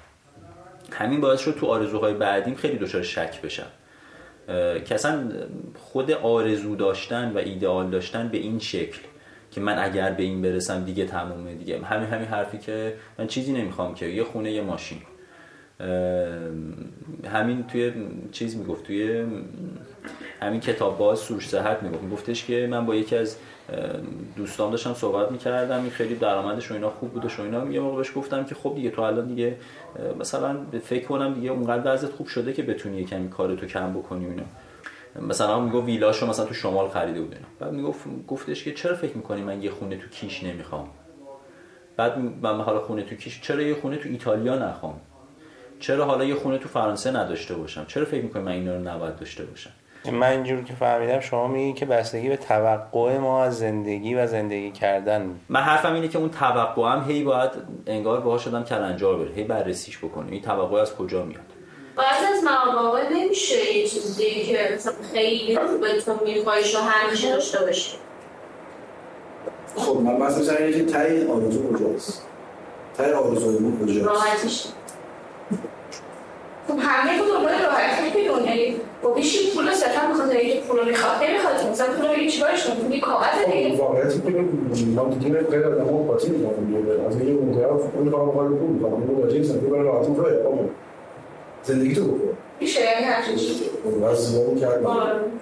همین 0.93 1.21
باعث 1.21 1.41
شد 1.41 1.57
تو 1.61 1.67
آرزوهای 1.67 2.15
بعدیم 2.15 2.55
خیلی 2.55 2.79
دچار 2.79 3.03
شک 3.03 3.43
بشم. 3.43 3.67
که 4.85 4.95
اصلا 4.95 5.33
خود 5.79 6.11
آرزو 6.11 6.77
داشتن 6.77 7.33
و 7.33 7.39
ایدئال 7.39 7.91
داشتن 7.91 8.29
به 8.29 8.39
این 8.39 8.59
شکل 8.59 8.99
که 9.51 9.61
من 9.61 9.79
اگر 9.79 10.11
به 10.11 10.23
این 10.23 10.43
برسم 10.43 10.85
دیگه 10.85 11.07
تمومه 11.07 11.55
دیگه. 11.55 11.85
همین 11.85 12.09
همین 12.09 12.29
حرفی 12.29 12.59
که 12.59 12.95
من 13.19 13.27
چیزی 13.27 13.53
نمی‌خوام 13.53 13.95
که 13.95 14.07
یه 14.07 14.25
خونه 14.25 14.53
یه 14.53 14.63
ماشین. 14.63 14.99
همین 17.31 17.67
توی 17.67 17.93
چیز 18.33 18.57
می‌گفت 18.57 18.85
توی 18.85 19.25
همین 20.41 20.61
کتاب 20.61 20.99
باز 20.99 21.19
سروش 21.19 21.49
صحت 21.49 21.83
می‌گفت. 21.83 22.03
میگفتش 22.03 22.45
که 22.45 22.69
من 22.71 22.87
با 22.87 22.95
یکی 22.95 23.17
از 23.17 23.37
دوستان 24.37 24.71
داشتم 24.71 24.95
صحبت 24.95 25.33
می‌کردم 25.33 25.81
این 25.81 25.91
خیلی 25.91 26.15
درآمدش 26.15 26.71
و 26.71 26.75
اینا 26.75 26.91
خوب 26.91 27.13
بوده 27.13 27.29
و 27.39 27.43
اینا. 27.43 27.71
یه 27.71 27.81
موقع 27.81 27.97
بهش 27.97 28.13
گفتم 28.17 28.45
که 28.45 28.55
خب 28.55 28.75
دیگه 28.75 28.91
تو 28.91 29.03
الان 29.03 29.27
دیگه 29.27 29.57
مثلا 30.21 30.57
فکر 30.85 31.07
کنم 31.07 31.35
دیگه 31.35 31.51
اونقدر 31.51 31.95
وضعیت 31.95 32.13
خوب 32.13 32.27
شده 32.27 32.53
که 32.53 32.63
بتونی 32.63 33.05
کمی 33.05 33.29
کارتو 33.29 33.67
کم 33.67 33.93
بکنی 33.93 34.27
اینا. 34.27 34.43
مثلا 35.29 35.61
می‌گفت 35.61 35.87
ویلاشو 35.87 36.27
مثلا 36.27 36.45
تو 36.45 36.55
شمال 36.55 36.89
خریده 36.89 37.21
بود 37.21 37.37
بعد 37.59 37.73
می‌گفت 37.73 38.05
گفتش 38.29 38.65
که 38.65 38.75
چرا 38.75 38.95
فکر 38.95 39.17
می‌کنی 39.17 39.43
من 39.43 39.63
یه 39.63 39.71
خونه 39.71 39.97
تو 39.97 40.09
کیش 40.09 40.45
نمی‌خوام؟ 40.45 40.89
بعد 41.97 42.19
من 42.19 42.61
حالا 42.61 42.81
خونه 42.81 43.03
تو 43.03 43.17
کیش 43.17 43.41
چرا 43.41 43.63
یه 43.63 43.75
خونه 43.75 43.97
تو 43.97 44.09
ایتالیا 44.09 44.59
نخوام؟ 44.69 45.01
چرا 45.81 46.05
حالا 46.05 46.25
یه 46.25 46.35
خونه 46.35 46.59
تو 46.59 46.69
فرانسه 46.69 47.11
نداشته 47.11 47.55
باشم؟ 47.55 47.85
چرا 47.89 48.05
فکر 48.05 48.23
می‌کنی 48.23 48.43
من 48.43 48.53
اینا 48.53 48.75
رو 48.75 48.81
نباید 48.81 49.17
داشته 49.17 49.45
باشم؟ 49.45 49.71
من 50.05 50.31
اینجور 50.31 50.63
که 50.63 50.73
فهمیدم 50.73 51.21
شما 51.21 51.49
میگی 51.49 51.73
که 51.73 51.87
بستگی 51.87 52.29
به 52.29 52.37
توقع 52.37 53.19
ما 53.19 53.45
از 53.45 53.59
زندگی 53.59 54.15
و 54.15 54.27
زندگی 54.27 54.71
کردن. 54.71 55.41
من 55.49 55.61
حرفم 55.61 55.95
اینه 55.95 56.09
که 56.09 56.19
اون 56.19 56.31
توقع 56.31 56.93
هم 56.93 57.11
هی 57.11 57.25
باید 57.25 57.51
انگار 57.87 58.21
باهاش 58.21 58.45
شدم 58.45 58.65
کلنجار 58.65 59.19
بره 59.19 59.35
هی 59.35 59.45
بررسیش 59.45 59.99
بکنیم. 59.99 60.33
این 60.33 60.43
توقع 60.43 60.81
از 60.81 60.97
کجا 60.97 61.25
میاد؟ 61.25 61.41
بعضی 61.97 62.27
از 62.27 62.45
مواقع 62.45 63.09
نمیشه 63.13 63.77
یه 63.77 63.89
چیزی 63.89 64.45
که 64.45 64.79
خیلی 65.13 65.59
به 65.81 66.01
تو 66.01 66.25
میخوایش 66.25 66.77
و 66.77 66.79
همیشه 66.79 67.33
داشته 67.33 67.65
باشی. 67.65 67.97
خب 69.77 69.97
من 69.97 70.17
مثلا 70.17 70.57
اینه 70.57 70.73
که 70.73 70.85
تای 70.93 71.27
آرزو 71.27 71.73
کجاست؟ 71.73 72.27
تای 72.97 73.13
آرزوی 73.13 73.59
من 73.59 73.87
کجاست؟ 73.87 74.07
راحتیش 74.07 74.67
خب 76.69 76.79
همه 76.79 77.19
بود 77.19 77.29
دنبال 77.29 77.53
راحتی 77.53 78.11
که 78.11 78.29
دنیایی 78.29 78.81
خب 79.03 79.17
هیچ 79.17 79.55
پول 79.55 79.75
صرفا 79.75 80.13
بخاطر 80.13 80.37
اینکه 80.37 80.61
پول 80.61 80.79
رو 80.79 80.85
می‌خواد 80.85 81.17
نمی‌خواد 81.23 81.71
مثلا 81.71 81.87
پول 81.87 82.07
رو 82.07 82.31
چیکارش 82.31 82.67
کنی 82.67 82.77
پول 82.77 83.01
کاغذ 83.01 83.53
دیگه 83.53 83.77
واقعیتی 83.77 84.21
که 84.21 84.31
من 84.97 85.11
دیگه 85.11 85.43
غیر 85.43 85.65
آدمو 85.65 86.05
قاطی 86.05 86.29
می‌کنم 86.29 87.07
از 87.09 87.17
اینکه 87.17 87.33
اون 87.33 87.55
طرف 87.55 87.95
اون 87.95 88.05
می‌خوام 88.05 88.29
بخواد 88.29 88.49
پول 88.49 88.69
می‌خوام 88.69 88.93
اون 88.93 89.23
راجع 89.23 89.39
نیستم 89.39 89.61
که 89.61 89.67
برای 89.67 89.85
راحتی 89.85 90.15
تو 90.15 90.25
زندگی 91.63 91.95
تو 91.95 92.05
بکن 92.05 92.37
میشه 92.61 92.81
یعنی 92.81 93.05
همچین 93.05 93.37
چیزی 93.37 93.65
از 94.11 94.31
زیادی 94.31 94.61
کرد 94.61 94.85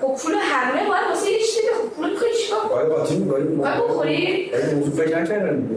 خب 0.01 0.15
پول 0.23 0.35
همه 0.35 0.89
باید 0.89 1.03
واسه 1.09 1.31
یه 1.31 1.39
چیزی 1.39 1.69
خب 1.83 1.97
پول 1.97 2.11
می‌خوای 2.11 2.31
چیکار 2.35 2.61
باید 2.71 2.89
قاطی 2.89 3.19
می‌کنی 3.19 3.45
باید 3.45 3.75
بخوری 3.75 4.17
این 4.17 4.75
موضوع 4.75 5.05
فکر 5.05 5.21
نکردن 5.21 5.69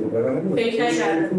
فکر 0.56 0.84
نکردن 0.84 1.30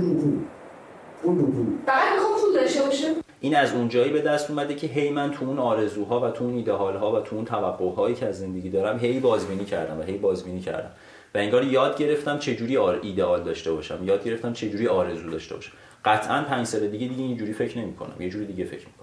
پول 1.23 1.35
پول 1.35 1.67
فقط 1.87 2.13
می‌خوام 2.15 2.41
پول 2.41 2.55
داشته 2.55 2.83
باشه 2.83 3.07
این 3.43 3.57
از 3.57 3.73
اون 3.73 3.89
جایی 3.89 4.13
به 4.13 4.21
دست 4.21 4.51
اومده 4.51 4.75
که 4.75 4.87
هی 4.87 5.11
من 5.11 5.31
تو 5.31 5.45
اون 5.45 5.59
آرزوها 5.59 6.21
و 6.21 6.31
تو 6.31 6.45
اون 6.45 6.55
ایدهال 6.55 6.97
ها 6.97 7.13
و 7.13 7.21
تو 7.21 7.37
اون 7.37 7.45
توقعهایی 7.45 8.15
که 8.15 8.27
از 8.27 8.39
زندگی 8.39 8.71
دارم 8.71 8.99
هی 8.99 9.21
بازبینی 9.21 9.65
کردم 9.65 9.99
و 9.99 10.03
هی 10.03 10.19
بازبینی 10.19 10.61
کردم. 10.61 10.91
و 11.35 11.39
انگار 11.39 11.65
یاد 11.65 11.99
گرفتم 11.99 12.39
چه 12.39 12.57
جوری 12.57 12.77
آر... 12.77 13.01
ایدئال 13.03 13.43
داشته 13.43 13.73
باشم 13.73 13.99
یاد 14.05 14.25
گرفتم 14.25 14.53
چه 14.53 14.71
جوری 14.71 14.89
آرزو 14.89 15.31
داشته 15.31 15.55
باشم. 15.55 15.73
قطعا 16.05 16.43
پنج 16.43 16.67
سال 16.67 16.87
دیگه 16.87 17.07
دیگه 17.09 17.23
اینجوری 17.23 17.53
فکر 17.53 17.79
نمی 17.79 17.95
کنم 17.95 18.15
یه 18.21 18.31
جوری 18.31 18.47
دیگه 18.47 18.65
فکر 18.65 18.87
می‌کنم. 18.87 19.02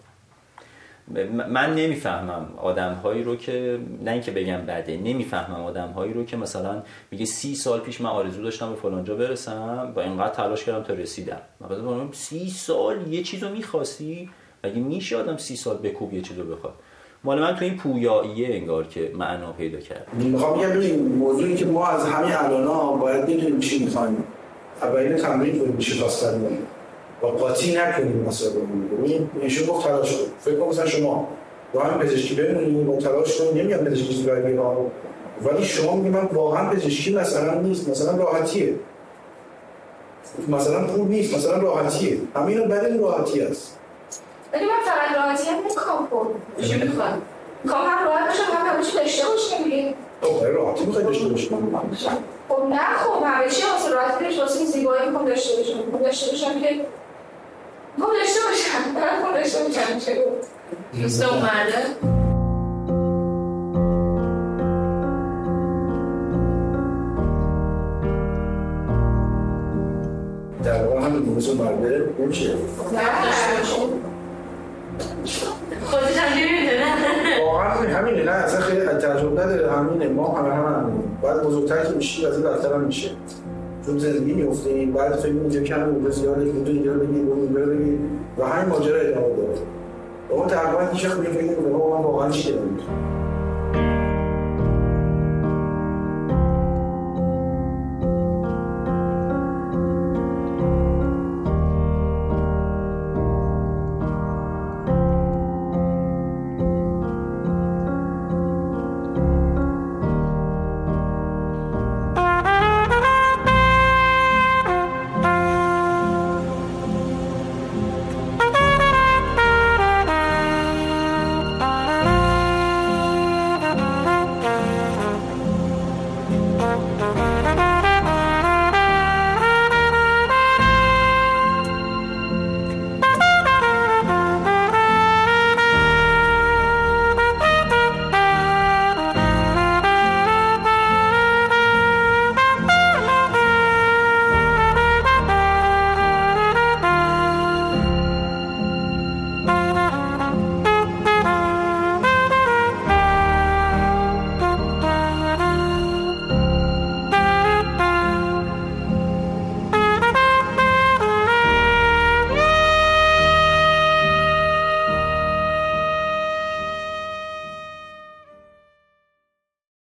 من 1.50 1.76
نمی‌فهمم 1.76 2.46
آدم 2.58 2.94
هایی 2.94 3.24
رو 3.24 3.36
که 3.36 3.80
نه 4.06 4.12
اینکه 4.12 4.32
بگم 4.32 4.62
بده 4.62 4.98
نمی‌فهمم 4.98 5.64
آدم 5.64 5.88
هایی 5.88 6.14
رو 6.14 6.26
که 6.26 6.38
مثلا 6.38 6.84
میگه 7.12 7.26
سی 7.26 7.56
سال 7.56 7.80
پیش 7.80 8.02
من 8.02 8.10
آرزو 8.10 8.44
داشتم 8.44 8.70
به 8.70 8.76
فلانجا 8.76 9.16
برسم 9.16 9.94
و 9.96 10.00
اینقدر 10.00 10.34
تلاش 10.34 10.66
کردم 10.66 10.84
تا 10.84 10.94
رسیدم. 10.94 11.42
مثلا 11.62 12.12
سی 12.12 12.50
سال 12.50 13.08
یه 13.08 13.24
چیزو 13.24 13.50
می‌خواستی؟ 13.50 14.30
اگه 14.64 14.76
میشه 14.76 15.18
آدم 15.18 15.38
سی 15.38 15.56
سال 15.56 15.78
بکوب 15.78 16.14
یه 16.14 16.22
چیزو 16.22 16.44
بخواد؟ 16.44 16.74
مال 17.24 17.40
من 17.42 17.56
تو 17.56 17.66
این 17.66 17.78
پویاییه 17.78 18.56
انگار 18.56 18.88
که 18.88 19.12
معنا 19.16 19.52
پیدا 19.52 19.80
کرد. 19.80 20.08
می‌خوام 20.14 20.60
بگم 20.60 20.70
ببین 20.70 21.08
موضوعی 21.08 21.56
که 21.56 21.66
ما 21.66 21.88
از 21.88 22.06
همین 22.06 22.34
الان 22.34 23.00
باید 23.00 23.26
بدونیم 23.26 23.60
چی 23.60 23.84
می‌خوایم. 23.84 24.24
اولین 24.82 25.18
تمرین 25.18 25.60
کنیم 25.60 25.78
چی 25.78 26.00
خواستن؟ 26.00 26.42
و 27.24 27.28
قاطی 27.28 27.76
نکنیم 27.76 28.26
مسئله 28.28 28.52
ببین 28.52 29.30
ایشون 29.42 29.68
گفت 29.68 29.88
تلاش 29.88 30.12
کن. 30.12 30.24
فکر 30.40 30.56
کنم 30.56 30.70
مثلا 30.70 30.86
شما 30.86 31.28
با 31.74 31.82
هم 31.82 32.00
پزشکی 32.00 32.36
بمونید 32.36 32.90
و 32.90 32.98
تلاش 32.98 33.38
کنید 33.38 33.58
نمیاد 33.58 33.84
پزشکی 33.84 34.16
زیبایی 34.16 34.42
بیرون. 34.42 34.92
ولی 35.44 35.66
شما 35.66 35.96
میگید 35.96 36.14
من 36.14 36.26
واقعا 36.34 36.70
پزشکی 36.70 37.16
مثلا 37.16 37.54
نیست. 37.54 37.90
مثلا 37.90 38.18
راحتیه. 38.18 38.74
مثلا 40.48 40.88
پول 40.88 41.08
نیست. 41.08 41.36
مثلا 41.36 41.58
راحتیه. 41.58 42.18
همین 42.36 42.68
بدن 42.68 43.00
راحتی 43.00 43.42
است 43.42 43.76
ولی 44.54 44.66
من 44.66 44.72
فقط 44.86 45.18
راحتی 45.18 45.50
هم 45.50 45.60
نمی‌خوام 45.60 46.08
خب. 46.12 46.28
چی 46.64 46.78
می‌خوام؟ 46.78 47.22
می‌خوام 47.64 47.86
هم 47.86 48.06
راحت 48.08 48.28
باشم 48.28 48.44
هم 48.58 48.82
چی 48.84 48.98
داشته 48.98 49.24
باشم 49.28 49.64
دیگه. 49.64 49.94
خب 50.22 50.46
راحتی 50.46 50.86
می‌خوای 50.86 51.06
داشته 51.06 51.28
باشی. 51.28 51.50
خب 52.50 52.64
نه 52.70 52.98
خب 52.98 53.24
همه 53.24 53.50
چی 53.50 53.62
واسه 53.74 53.92
راحتی 53.94 54.24
داشته 54.24 54.42
واسه 54.42 54.66
زیبایی 54.66 55.06
می‌خوام 55.10 55.26
داشته 55.26 55.58
باشم. 55.58 55.78
می‌خوام 55.78 56.04
داشته 56.04 56.32
باشم 56.32 56.60
که 56.62 56.82
می‌خوام 58.00 58.18
داشته 58.18 58.40
باشم 58.50 58.92
من 58.96 59.16
می‌خوام 59.18 59.34
داشته 59.34 59.64
باشم 59.64 60.00
چه 60.00 60.26
دوست 61.02 61.24
اون 61.24 61.42
مرده؟ 61.42 61.84
در 70.64 70.84
واقع 70.88 71.06
همین 71.06 71.22
موضوع 71.22 71.56
مرده 71.56 72.10
نمیشه 72.20 72.54
واقعا 77.46 77.70
همینه. 77.70 78.24
نه 78.24 78.32
اصلا 78.32 78.60
خیلی 78.62 78.82
تجربه 78.82 79.42
نداره. 79.42 79.72
همینه. 79.72 80.08
ما 80.08 80.38
همه 80.38 80.54
هم 80.54 80.66
همینه 80.66 81.04
بعد 81.24 81.44
بزرگتر 81.44 81.86
که 81.86 81.94
میشی 81.94 82.26
از 82.26 82.34
این 82.34 82.44
بدتر 82.44 82.74
هم 82.74 82.82
میشه 82.82 83.10
چون 83.90 83.98
زندگی 83.98 84.34
میفته 84.34 84.86
بعد 84.86 85.16
فکر 85.16 85.32
اینجا 85.32 85.62
کم 85.62 85.90
اونجا 85.90 86.10
زیاده 86.10 86.42
اینجا 86.42 86.72
اینجا 86.72 86.94
بگی 86.94 87.20
اون 87.20 87.40
اینجا 87.40 87.66
بگی 87.66 87.98
و 88.38 88.46
همین 88.46 88.70
ماجرا 88.70 89.00
ادامه 89.00 89.36
داره. 89.36 89.58
اون 90.30 90.48
تقریبا 90.48 90.92
هیچ 90.94 91.06
وقت 91.06 91.18
فکر 91.18 91.60
من 91.60 91.72
واقعا 91.72 92.30
چی 92.30 92.52
دارم. 92.52 92.78